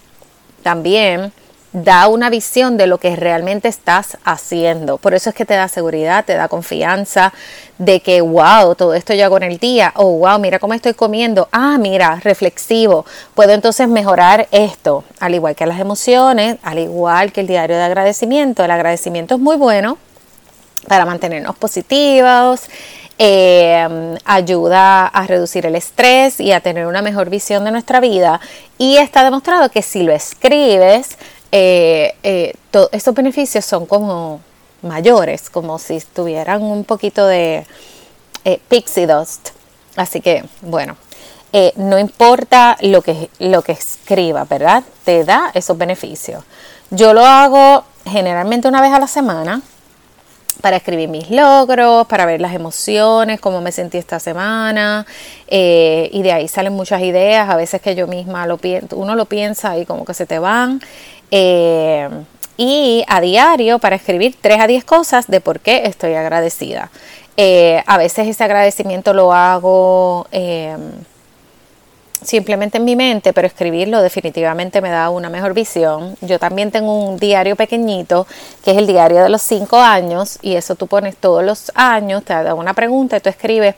también 0.63 1.33
da 1.73 2.09
una 2.09 2.31
visión 2.31 2.77
de 2.77 2.87
lo 2.87 2.99
que 2.99 3.15
realmente 3.15 3.69
estás 3.69 4.19
haciendo. 4.25 4.99
Por 4.99 5.15
eso 5.15 5.31
es 5.31 5.37
que 5.37 5.45
te 5.45 5.55
da 5.55 5.69
seguridad, 5.69 6.25
te 6.25 6.35
da 6.35 6.49
confianza 6.49 7.33
de 7.79 8.01
que, 8.01 8.21
wow, 8.21 8.75
todo 8.75 8.95
esto 8.95 9.15
yo 9.15 9.25
hago 9.25 9.37
en 9.37 9.45
el 9.45 9.59
día. 9.59 9.93
Oh, 9.95 10.19
wow, 10.19 10.39
mira 10.39 10.59
cómo 10.59 10.75
estoy 10.75 10.95
comiendo. 10.95 11.49
Ah, 11.53 11.79
mira, 11.79 12.21
reflexivo. 12.23 13.07
Puedo 13.35 13.53
entonces 13.53 13.89
mejorar 13.89 14.49
esto. 14.51 15.05
Al 15.21 15.35
igual 15.35 15.55
que 15.55 15.67
las 15.67 15.79
emociones, 15.79 16.57
al 16.63 16.81
igual 16.81 17.33
que 17.33 17.43
el 17.43 17.47
diario 17.47 17.77
de 17.77 17.85
agradecimiento. 17.85 18.65
El 18.65 18.73
agradecimiento 18.73 19.37
es 19.37 19.41
muy 19.41 19.57
bueno 19.57 19.97
para 20.87 21.05
mantenernos 21.05 21.57
positivos, 21.57 22.63
eh, 23.23 24.17
ayuda 24.25 25.07
a 25.07 25.27
reducir 25.27 25.67
el 25.67 25.77
estrés 25.77 26.41
y 26.41 26.53
a 26.53 26.61
tener 26.61 26.87
una 26.87 27.03
mejor 27.03 27.29
visión 27.29 27.65
de 27.65 27.71
nuestra 27.71 28.01
vida. 28.01 28.41
Y 28.79 28.97
está 28.97 29.23
demostrado 29.25 29.71
que 29.71 29.83
si 29.83 30.05
lo 30.05 30.13
escribes, 30.13 31.19
eh, 31.53 32.15
eh, 32.23 32.55
estos 32.93 33.15
beneficios 33.15 33.67
son 33.67 33.85
como 33.85 34.41
mayores, 34.81 35.51
como 35.51 35.79
si 35.79 36.01
tuvieran 36.01 36.63
un 36.63 36.85
poquito 36.85 37.27
de 37.27 37.67
pixie 38.69 39.07
dust. 39.07 39.51
Así 39.97 40.23
que, 40.23 40.43
bueno, 40.63 40.97
no 41.77 41.99
importa 41.99 42.79
lo 42.81 43.03
que, 43.03 43.29
lo 43.39 43.61
que 43.61 43.73
escriba, 43.73 44.45
¿verdad? 44.45 44.83
Te 45.05 45.25
da 45.25 45.51
esos 45.53 45.77
beneficios. 45.77 46.43
Yo 46.89 47.13
lo 47.13 47.27
hago 47.27 47.85
generalmente 48.07 48.67
una 48.67 48.81
vez 48.81 48.95
a 48.95 48.99
la 48.99 49.09
semana 49.09 49.61
para 50.61 50.77
escribir 50.77 51.09
mis 51.09 51.31
logros, 51.31 52.07
para 52.07 52.27
ver 52.27 52.41
las 52.41 52.55
emociones, 52.55 53.41
cómo 53.41 53.61
me 53.61 53.73
sentí 53.73 53.99
esta 53.99 54.21
semana, 54.21 55.07
eh, 55.49 56.09
y 56.13 56.23
de 56.23 56.33
ahí 56.33 56.49
salen 56.49 56.73
muchas 56.73 57.03
ideas, 57.03 57.49
a 57.49 57.57
veces 57.57 57.81
que 57.81 57.95
yo 57.95 58.07
misma 58.07 58.47
lo 58.47 58.59
pienso, 58.59 58.97
uno 58.97 59.15
lo 59.15 59.27
piensa 59.27 59.77
y 59.79 59.87
como 59.87 60.05
que 60.05 60.15
se 60.15 60.27
te 60.27 60.39
van. 60.39 60.81
Eh, 61.31 62.09
y 62.57 63.05
a 63.09 63.21
diario 63.21 63.79
para 63.79 63.97
escribir 63.97 64.37
3 64.39 64.61
a 64.61 64.67
10 64.67 64.85
cosas 64.85 65.27
de 65.29 65.41
por 65.41 65.61
qué 65.61 65.87
estoy 65.87 66.15
agradecida. 66.15 66.91
Eh, 67.37 67.83
a 67.87 67.97
veces 67.97 68.29
ese 68.29 68.45
agradecimiento 68.45 69.15
lo 69.15 69.33
hago 69.33 70.27
simplemente 72.23 72.79
en 72.79 72.85
mi 72.85 72.97
mente, 72.97 73.33
pero 73.33 73.47
escribirlo 73.47 74.03
definitivamente 74.03 74.81
me 74.81 74.91
da 74.91 75.11
una 75.11 75.31
mejor 75.31 75.55
visión. 75.55 76.17
Yo 76.21 76.39
también 76.39 76.71
tengo 76.71 76.95
un 76.95 77.19
diario 77.19 77.57
pequeñito, 77.57 78.27
que 78.65 78.73
es 78.73 78.79
el 78.79 78.87
diario 78.87 79.23
de 79.23 79.29
los 79.29 79.43
cinco 79.43 79.79
años, 79.79 80.39
y 80.43 80.57
eso 80.57 80.75
tú 80.75 80.87
pones 80.87 81.17
todos 81.17 81.45
los 81.45 81.73
años, 81.75 82.25
te 82.25 82.35
da 82.35 82.55
una 82.55 82.75
pregunta 82.75 83.17
y 83.17 83.21
tú 83.21 83.29
escribes 83.29 83.75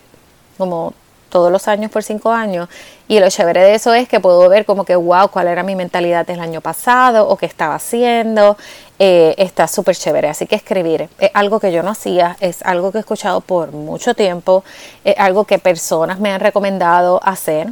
como 0.58 0.94
todos 1.32 1.50
los 1.50 1.66
años 1.66 1.90
por 1.90 2.02
cinco 2.02 2.30
años. 2.30 2.68
Y 3.08 3.18
lo 3.18 3.28
chévere 3.30 3.62
de 3.62 3.74
eso 3.74 3.94
es 3.94 4.08
que 4.08 4.20
puedo 4.20 4.48
ver 4.48 4.66
como 4.66 4.84
que, 4.84 4.94
wow, 4.94 5.28
cuál 5.28 5.48
era 5.48 5.62
mi 5.62 5.74
mentalidad 5.74 6.26
del 6.26 6.40
año 6.40 6.60
pasado 6.60 7.26
o 7.26 7.36
qué 7.36 7.46
estaba 7.46 7.74
haciendo. 7.74 8.56
Eh, 8.98 9.34
está 9.38 9.66
súper 9.66 9.96
chévere. 9.96 10.28
Así 10.28 10.46
que 10.46 10.54
escribir 10.54 11.08
es 11.18 11.30
algo 11.34 11.58
que 11.58 11.72
yo 11.72 11.82
no 11.82 11.90
hacía, 11.90 12.36
es 12.40 12.62
algo 12.62 12.92
que 12.92 12.98
he 12.98 13.00
escuchado 13.00 13.40
por 13.40 13.72
mucho 13.72 14.14
tiempo, 14.14 14.62
es 15.04 15.18
algo 15.18 15.44
que 15.44 15.58
personas 15.58 16.20
me 16.20 16.30
han 16.30 16.40
recomendado 16.40 17.18
hacer 17.24 17.68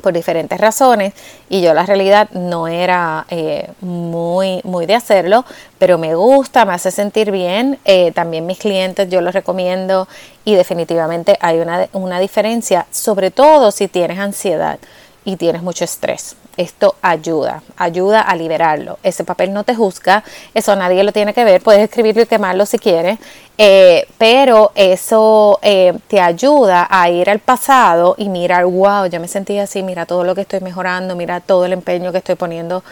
por 0.00 0.12
diferentes 0.12 0.58
razones 0.60 1.12
y 1.48 1.60
yo 1.60 1.74
la 1.74 1.84
realidad 1.84 2.30
no 2.30 2.68
era 2.68 3.26
eh, 3.30 3.70
muy, 3.80 4.60
muy 4.64 4.86
de 4.86 4.94
hacerlo, 4.94 5.44
pero 5.78 5.98
me 5.98 6.14
gusta, 6.14 6.64
me 6.64 6.74
hace 6.74 6.90
sentir 6.90 7.30
bien, 7.30 7.78
eh, 7.84 8.12
también 8.12 8.46
mis 8.46 8.58
clientes 8.58 9.08
yo 9.08 9.20
los 9.20 9.34
recomiendo 9.34 10.08
y 10.44 10.54
definitivamente 10.54 11.36
hay 11.40 11.60
una, 11.60 11.88
una 11.92 12.18
diferencia, 12.20 12.86
sobre 12.90 13.30
todo 13.30 13.70
si 13.70 13.88
tienes 13.88 14.18
ansiedad 14.18 14.78
y 15.24 15.36
tienes 15.36 15.62
mucho 15.62 15.84
estrés. 15.84 16.36
Esto 16.60 16.94
ayuda, 17.00 17.62
ayuda 17.78 18.20
a 18.20 18.36
liberarlo. 18.36 18.98
Ese 19.02 19.24
papel 19.24 19.50
no 19.54 19.64
te 19.64 19.74
juzga, 19.74 20.22
eso 20.52 20.76
nadie 20.76 21.02
lo 21.02 21.10
tiene 21.10 21.32
que 21.32 21.42
ver, 21.42 21.62
puedes 21.62 21.80
escribirlo 21.80 22.20
y 22.20 22.26
quemarlo 22.26 22.66
si 22.66 22.78
quieres, 22.78 23.18
eh, 23.56 24.06
pero 24.18 24.70
eso 24.74 25.58
eh, 25.62 25.94
te 26.06 26.20
ayuda 26.20 26.86
a 26.90 27.08
ir 27.08 27.30
al 27.30 27.38
pasado 27.38 28.14
y 28.18 28.28
mirar, 28.28 28.66
wow, 28.66 29.06
yo 29.06 29.18
me 29.20 29.26
sentí 29.26 29.58
así, 29.58 29.82
mira 29.82 30.04
todo 30.04 30.22
lo 30.22 30.34
que 30.34 30.42
estoy 30.42 30.60
mejorando, 30.60 31.16
mira 31.16 31.40
todo 31.40 31.64
el 31.64 31.72
empeño 31.72 32.12
que 32.12 32.18
estoy 32.18 32.34
poniendo 32.34 32.84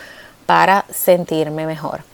para 0.46 0.87
sentirme 0.90 1.66
mejor. 1.66 2.07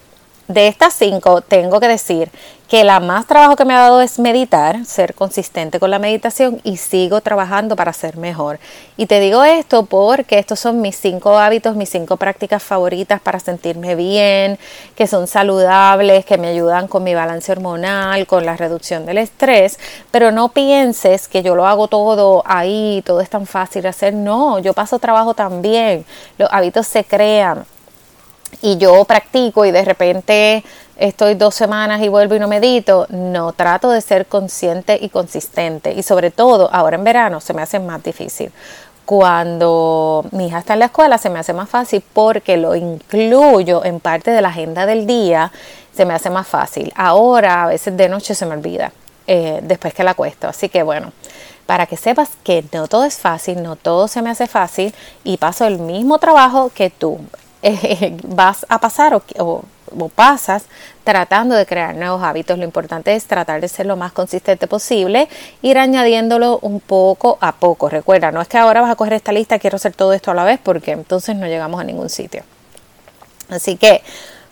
De 0.46 0.68
estas 0.68 0.92
cinco, 0.92 1.40
tengo 1.40 1.80
que 1.80 1.88
decir 1.88 2.30
que 2.68 2.84
la 2.84 3.00
más 3.00 3.26
trabajo 3.26 3.56
que 3.56 3.64
me 3.64 3.72
ha 3.74 3.78
dado 3.80 4.02
es 4.02 4.18
meditar, 4.18 4.84
ser 4.84 5.14
consistente 5.14 5.80
con 5.80 5.90
la 5.90 5.98
meditación 5.98 6.60
y 6.64 6.76
sigo 6.76 7.22
trabajando 7.22 7.76
para 7.76 7.94
ser 7.94 8.18
mejor. 8.18 8.58
Y 8.98 9.06
te 9.06 9.20
digo 9.20 9.42
esto 9.42 9.86
porque 9.86 10.38
estos 10.38 10.60
son 10.60 10.82
mis 10.82 10.96
cinco 10.96 11.38
hábitos, 11.38 11.76
mis 11.76 11.88
cinco 11.88 12.18
prácticas 12.18 12.62
favoritas 12.62 13.22
para 13.22 13.40
sentirme 13.40 13.94
bien, 13.94 14.58
que 14.94 15.06
son 15.06 15.28
saludables, 15.28 16.26
que 16.26 16.36
me 16.36 16.48
ayudan 16.48 16.88
con 16.88 17.04
mi 17.04 17.14
balance 17.14 17.50
hormonal, 17.50 18.26
con 18.26 18.44
la 18.44 18.54
reducción 18.54 19.06
del 19.06 19.18
estrés. 19.18 19.78
Pero 20.10 20.30
no 20.30 20.50
pienses 20.50 21.26
que 21.26 21.42
yo 21.42 21.54
lo 21.54 21.66
hago 21.66 21.88
todo 21.88 22.42
ahí, 22.44 23.02
todo 23.06 23.22
es 23.22 23.30
tan 23.30 23.46
fácil 23.46 23.80
de 23.80 23.88
hacer. 23.88 24.12
No, 24.12 24.58
yo 24.58 24.74
paso 24.74 24.98
trabajo 24.98 25.32
también. 25.32 26.04
Los 26.36 26.50
hábitos 26.52 26.86
se 26.86 27.04
crean 27.04 27.64
y 28.62 28.76
yo 28.76 29.04
practico 29.04 29.64
y 29.64 29.70
de 29.70 29.84
repente 29.84 30.64
estoy 30.96 31.34
dos 31.34 31.54
semanas 31.54 32.02
y 32.02 32.08
vuelvo 32.08 32.34
y 32.34 32.38
no 32.38 32.48
medito, 32.48 33.06
no, 33.10 33.52
trato 33.52 33.90
de 33.90 34.00
ser 34.00 34.26
consciente 34.26 34.98
y 35.00 35.08
consistente 35.08 35.92
y 35.92 36.02
sobre 36.02 36.30
todo 36.30 36.70
ahora 36.72 36.96
en 36.96 37.04
verano 37.04 37.40
se 37.40 37.54
me 37.54 37.62
hace 37.62 37.78
más 37.78 38.02
difícil. 38.02 38.52
Cuando 39.04 40.24
mi 40.30 40.46
hija 40.46 40.60
está 40.60 40.72
en 40.72 40.78
la 40.78 40.86
escuela 40.86 41.18
se 41.18 41.28
me 41.30 41.38
hace 41.38 41.52
más 41.52 41.68
fácil 41.68 42.02
porque 42.12 42.56
lo 42.56 42.74
incluyo 42.74 43.84
en 43.84 44.00
parte 44.00 44.30
de 44.30 44.40
la 44.40 44.48
agenda 44.48 44.86
del 44.86 45.06
día, 45.06 45.52
se 45.94 46.04
me 46.04 46.14
hace 46.14 46.30
más 46.30 46.46
fácil. 46.46 46.92
Ahora 46.96 47.64
a 47.64 47.66
veces 47.68 47.96
de 47.96 48.08
noche 48.08 48.34
se 48.34 48.46
me 48.46 48.54
olvida 48.54 48.92
eh, 49.26 49.60
después 49.62 49.94
que 49.94 50.04
la 50.04 50.12
acuesto. 50.12 50.48
Así 50.48 50.68
que 50.68 50.82
bueno, 50.82 51.12
para 51.66 51.86
que 51.86 51.96
sepas 51.96 52.30
que 52.42 52.64
no 52.72 52.88
todo 52.88 53.04
es 53.04 53.18
fácil, 53.18 53.62
no 53.62 53.76
todo 53.76 54.08
se 54.08 54.22
me 54.22 54.30
hace 54.30 54.46
fácil 54.46 54.94
y 55.22 55.36
paso 55.36 55.66
el 55.66 55.78
mismo 55.78 56.18
trabajo 56.18 56.70
que 56.74 56.90
tú 56.90 57.20
vas 58.24 58.66
a 58.68 58.78
pasar 58.78 59.14
o, 59.14 59.22
o, 59.38 60.08
pasas 60.08 60.64
tratando 61.02 61.54
de 61.54 61.66
crear 61.66 61.94
nuevos 61.94 62.22
hábitos. 62.22 62.58
Lo 62.58 62.64
importante 62.64 63.14
es 63.14 63.26
tratar 63.26 63.60
de 63.60 63.68
ser 63.68 63.86
lo 63.86 63.96
más 63.96 64.12
consistente 64.12 64.66
posible, 64.66 65.28
ir 65.62 65.78
añadiéndolo 65.78 66.58
un 66.62 66.80
poco 66.80 67.38
a 67.40 67.52
poco. 67.52 67.88
Recuerda, 67.88 68.32
no 68.32 68.40
es 68.40 68.48
que 68.48 68.58
ahora 68.58 68.80
vas 68.80 68.90
a 68.90 68.96
coger 68.96 69.14
esta 69.14 69.32
lista, 69.32 69.58
quiero 69.58 69.76
hacer 69.76 69.94
todo 69.94 70.12
esto 70.12 70.30
a 70.30 70.34
la 70.34 70.44
vez, 70.44 70.58
porque 70.62 70.92
entonces 70.92 71.36
no 71.36 71.46
llegamos 71.46 71.80
a 71.80 71.84
ningún 71.84 72.10
sitio. 72.10 72.42
Así 73.48 73.76
que 73.76 74.02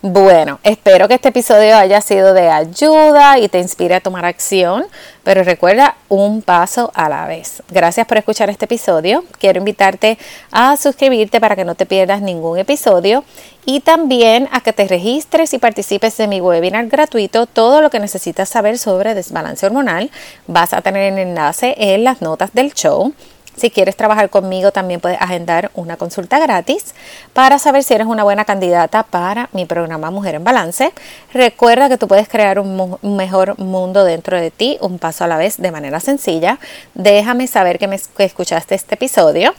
bueno, 0.05 0.59
espero 0.65 1.07
que 1.07 1.15
este 1.15 1.29
episodio 1.29 1.77
haya 1.77 2.01
sido 2.01 2.35
de 2.35 2.51
ayuda 2.51 3.38
y 3.38 3.49
te 3.49 3.61
inspire 3.61 3.95
a 3.95 4.01
tomar 4.01 4.25
acción, 4.25 4.85
pero 5.23 5.45
recuerda 5.45 5.95
un 6.09 6.43
paso 6.43 6.91
a 6.95 7.09
la 7.09 7.29
vez. 7.29 7.62
Gracias 7.71 8.05
por 8.09 8.19
escuchar 8.19 8.51
este 8.51 8.65
episodio. 8.65 9.23
Quiero 9.38 9.61
invitarte 9.61 10.19
a 10.51 10.77
suscribirte 10.77 11.41
para 11.41 11.55
que 11.55 11.65
no 11.65 11.77
te 11.77 11.87
pierdas 11.87 12.21
ningún 12.21 12.59
episodio 12.59 13.23
y 13.65 13.79
también 13.79 14.49
a 14.51 14.61
que 14.61 14.73
te 14.73 14.88
registres 14.88 15.55
y 15.55 15.59
participes 15.59 16.17
de 16.17 16.27
mi 16.27 16.41
webinar 16.41 16.88
gratuito. 16.88 17.47
Todo 17.47 17.81
lo 17.81 17.88
que 17.88 18.01
necesitas 18.01 18.49
saber 18.49 18.79
sobre 18.79 19.15
desbalance 19.15 19.65
hormonal 19.65 20.11
vas 20.49 20.73
a 20.73 20.81
tener 20.81 21.12
el 21.12 21.19
enlace 21.21 21.77
en 21.79 22.03
las 22.03 22.21
notas 22.21 22.53
del 22.55 22.75
show. 22.75 23.15
Si 23.57 23.71
quieres 23.71 23.97
trabajar 23.97 24.31
conmigo, 24.31 24.73
también 24.73 25.01
puedes 25.01 25.21
agendar 25.21 25.71
una 25.75 25.97
consulta 25.97 26.38
gratis 26.38 26.95
para 27.33 27.59
saber 27.59 27.85
si 27.85 27.95
eres 27.95 28.07
una 28.07 28.25
buena 28.25 28.45
candidata 28.45 29.03
para 29.03 29.51
mi 29.53 29.67
programa 29.67 30.11
Mujer 30.11 30.37
en 30.37 30.45
Balance. 30.45 30.93
Recuerda 31.35 31.88
que 31.88 31.99
tú 31.99 32.09
puedes 32.09 32.29
crear 32.29 32.59
un, 32.59 32.99
mejor 33.03 33.59
mundo 33.59 34.05
dentro 34.05 34.41
de 34.41 34.51
ti, 34.51 34.79
un 34.81 34.99
paso 34.99 35.25
a 35.25 35.27
la 35.27 35.37
vez, 35.37 35.59
de 35.59 35.71
manera 35.71 36.01
sencilla. 36.01 36.59
Déjame 36.95 37.47
saber 37.47 37.79
que, 37.79 37.88
me, 37.88 38.01
escuchaste 38.19 38.75
este 38.75 38.95
episodio. 38.95 39.55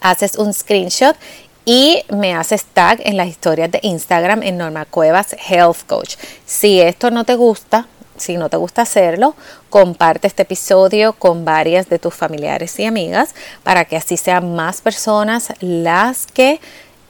Haces 0.00 0.36
un 0.36 0.52
screenshot 0.52 1.16
y 1.64 2.02
me 2.08 2.34
haces 2.34 2.64
tag 2.64 3.00
en 3.04 3.16
las 3.16 3.28
historias 3.28 3.70
de 3.70 3.78
Instagram 3.82 4.42
en 4.42 4.58
Norma 4.58 4.86
Cuevas 4.86 5.36
Health 5.48 5.86
Coach. 5.86 6.16
Si 6.46 6.80
esto 6.80 7.10
no 7.10 7.24
te 7.24 7.36
gusta, 7.36 7.86
si 8.18 8.36
no 8.36 8.48
te 8.48 8.56
gusta 8.56 8.82
hacerlo, 8.82 9.34
comparte 9.70 10.26
este 10.26 10.42
episodio 10.42 11.12
con 11.12 11.44
varias 11.44 11.88
de 11.88 11.98
tus 11.98 12.14
familiares 12.14 12.78
y 12.78 12.84
amigas 12.84 13.34
para 13.62 13.84
que 13.84 13.96
así 13.96 14.16
sean 14.16 14.54
más 14.54 14.80
personas 14.80 15.52
las 15.60 16.26
que 16.26 16.60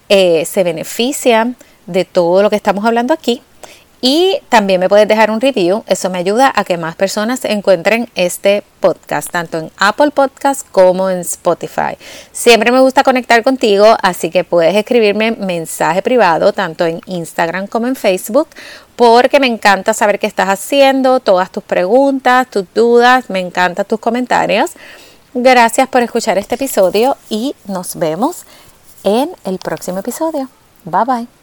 eh, 0.09 0.44
se 0.44 0.64
benefician 0.64 1.57
de 1.87 2.05
todo 2.05 2.42
lo 2.42 2.51
que 2.51 2.57
estamos 2.57 2.85
hablando 2.85 3.14
aquí 3.14 3.42
y 4.00 4.40
también 4.48 4.78
me 4.78 4.88
puedes 4.88 5.08
dejar 5.08 5.30
un 5.30 5.40
review, 5.40 5.82
eso 5.88 6.08
me 6.08 6.18
ayuda 6.18 6.52
a 6.54 6.62
que 6.64 6.78
más 6.78 6.94
personas 6.94 7.44
encuentren 7.44 8.08
este 8.14 8.62
podcast, 8.78 9.30
tanto 9.30 9.58
en 9.58 9.72
Apple 9.76 10.12
Podcast 10.12 10.64
como 10.70 11.11
en 11.11 11.18
Spotify. 11.20 11.98
Siempre 12.30 12.70
me 12.70 12.80
gusta 12.80 13.02
conectar 13.02 13.42
contigo, 13.42 13.96
así 14.00 14.30
que 14.30 14.44
puedes 14.44 14.76
escribirme 14.76 15.32
mensaje 15.32 16.00
privado, 16.00 16.52
tanto 16.52 16.87
en 16.87 17.00
Instagram 17.06 17.66
como 17.66 17.88
en 17.88 17.96
Facebook, 17.96 18.48
porque 18.94 19.40
me 19.40 19.48
encanta 19.48 19.92
saber 19.94 20.20
qué 20.20 20.28
estás 20.28 20.48
haciendo, 20.48 21.18
todas 21.18 21.50
tus 21.50 21.64
preguntas, 21.64 22.48
tus 22.48 22.66
dudas, 22.72 23.30
me 23.30 23.40
encantan 23.40 23.84
tus 23.84 23.98
comentarios. 23.98 24.72
Gracias 25.34 25.88
por 25.88 26.02
escuchar 26.02 26.38
este 26.38 26.54
episodio 26.54 27.16
y 27.28 27.54
nos 27.66 27.96
vemos 27.96 28.44
en 29.02 29.30
el 29.44 29.58
próximo 29.58 29.98
episodio. 29.98 30.48
Bye 30.84 31.04
bye. 31.04 31.38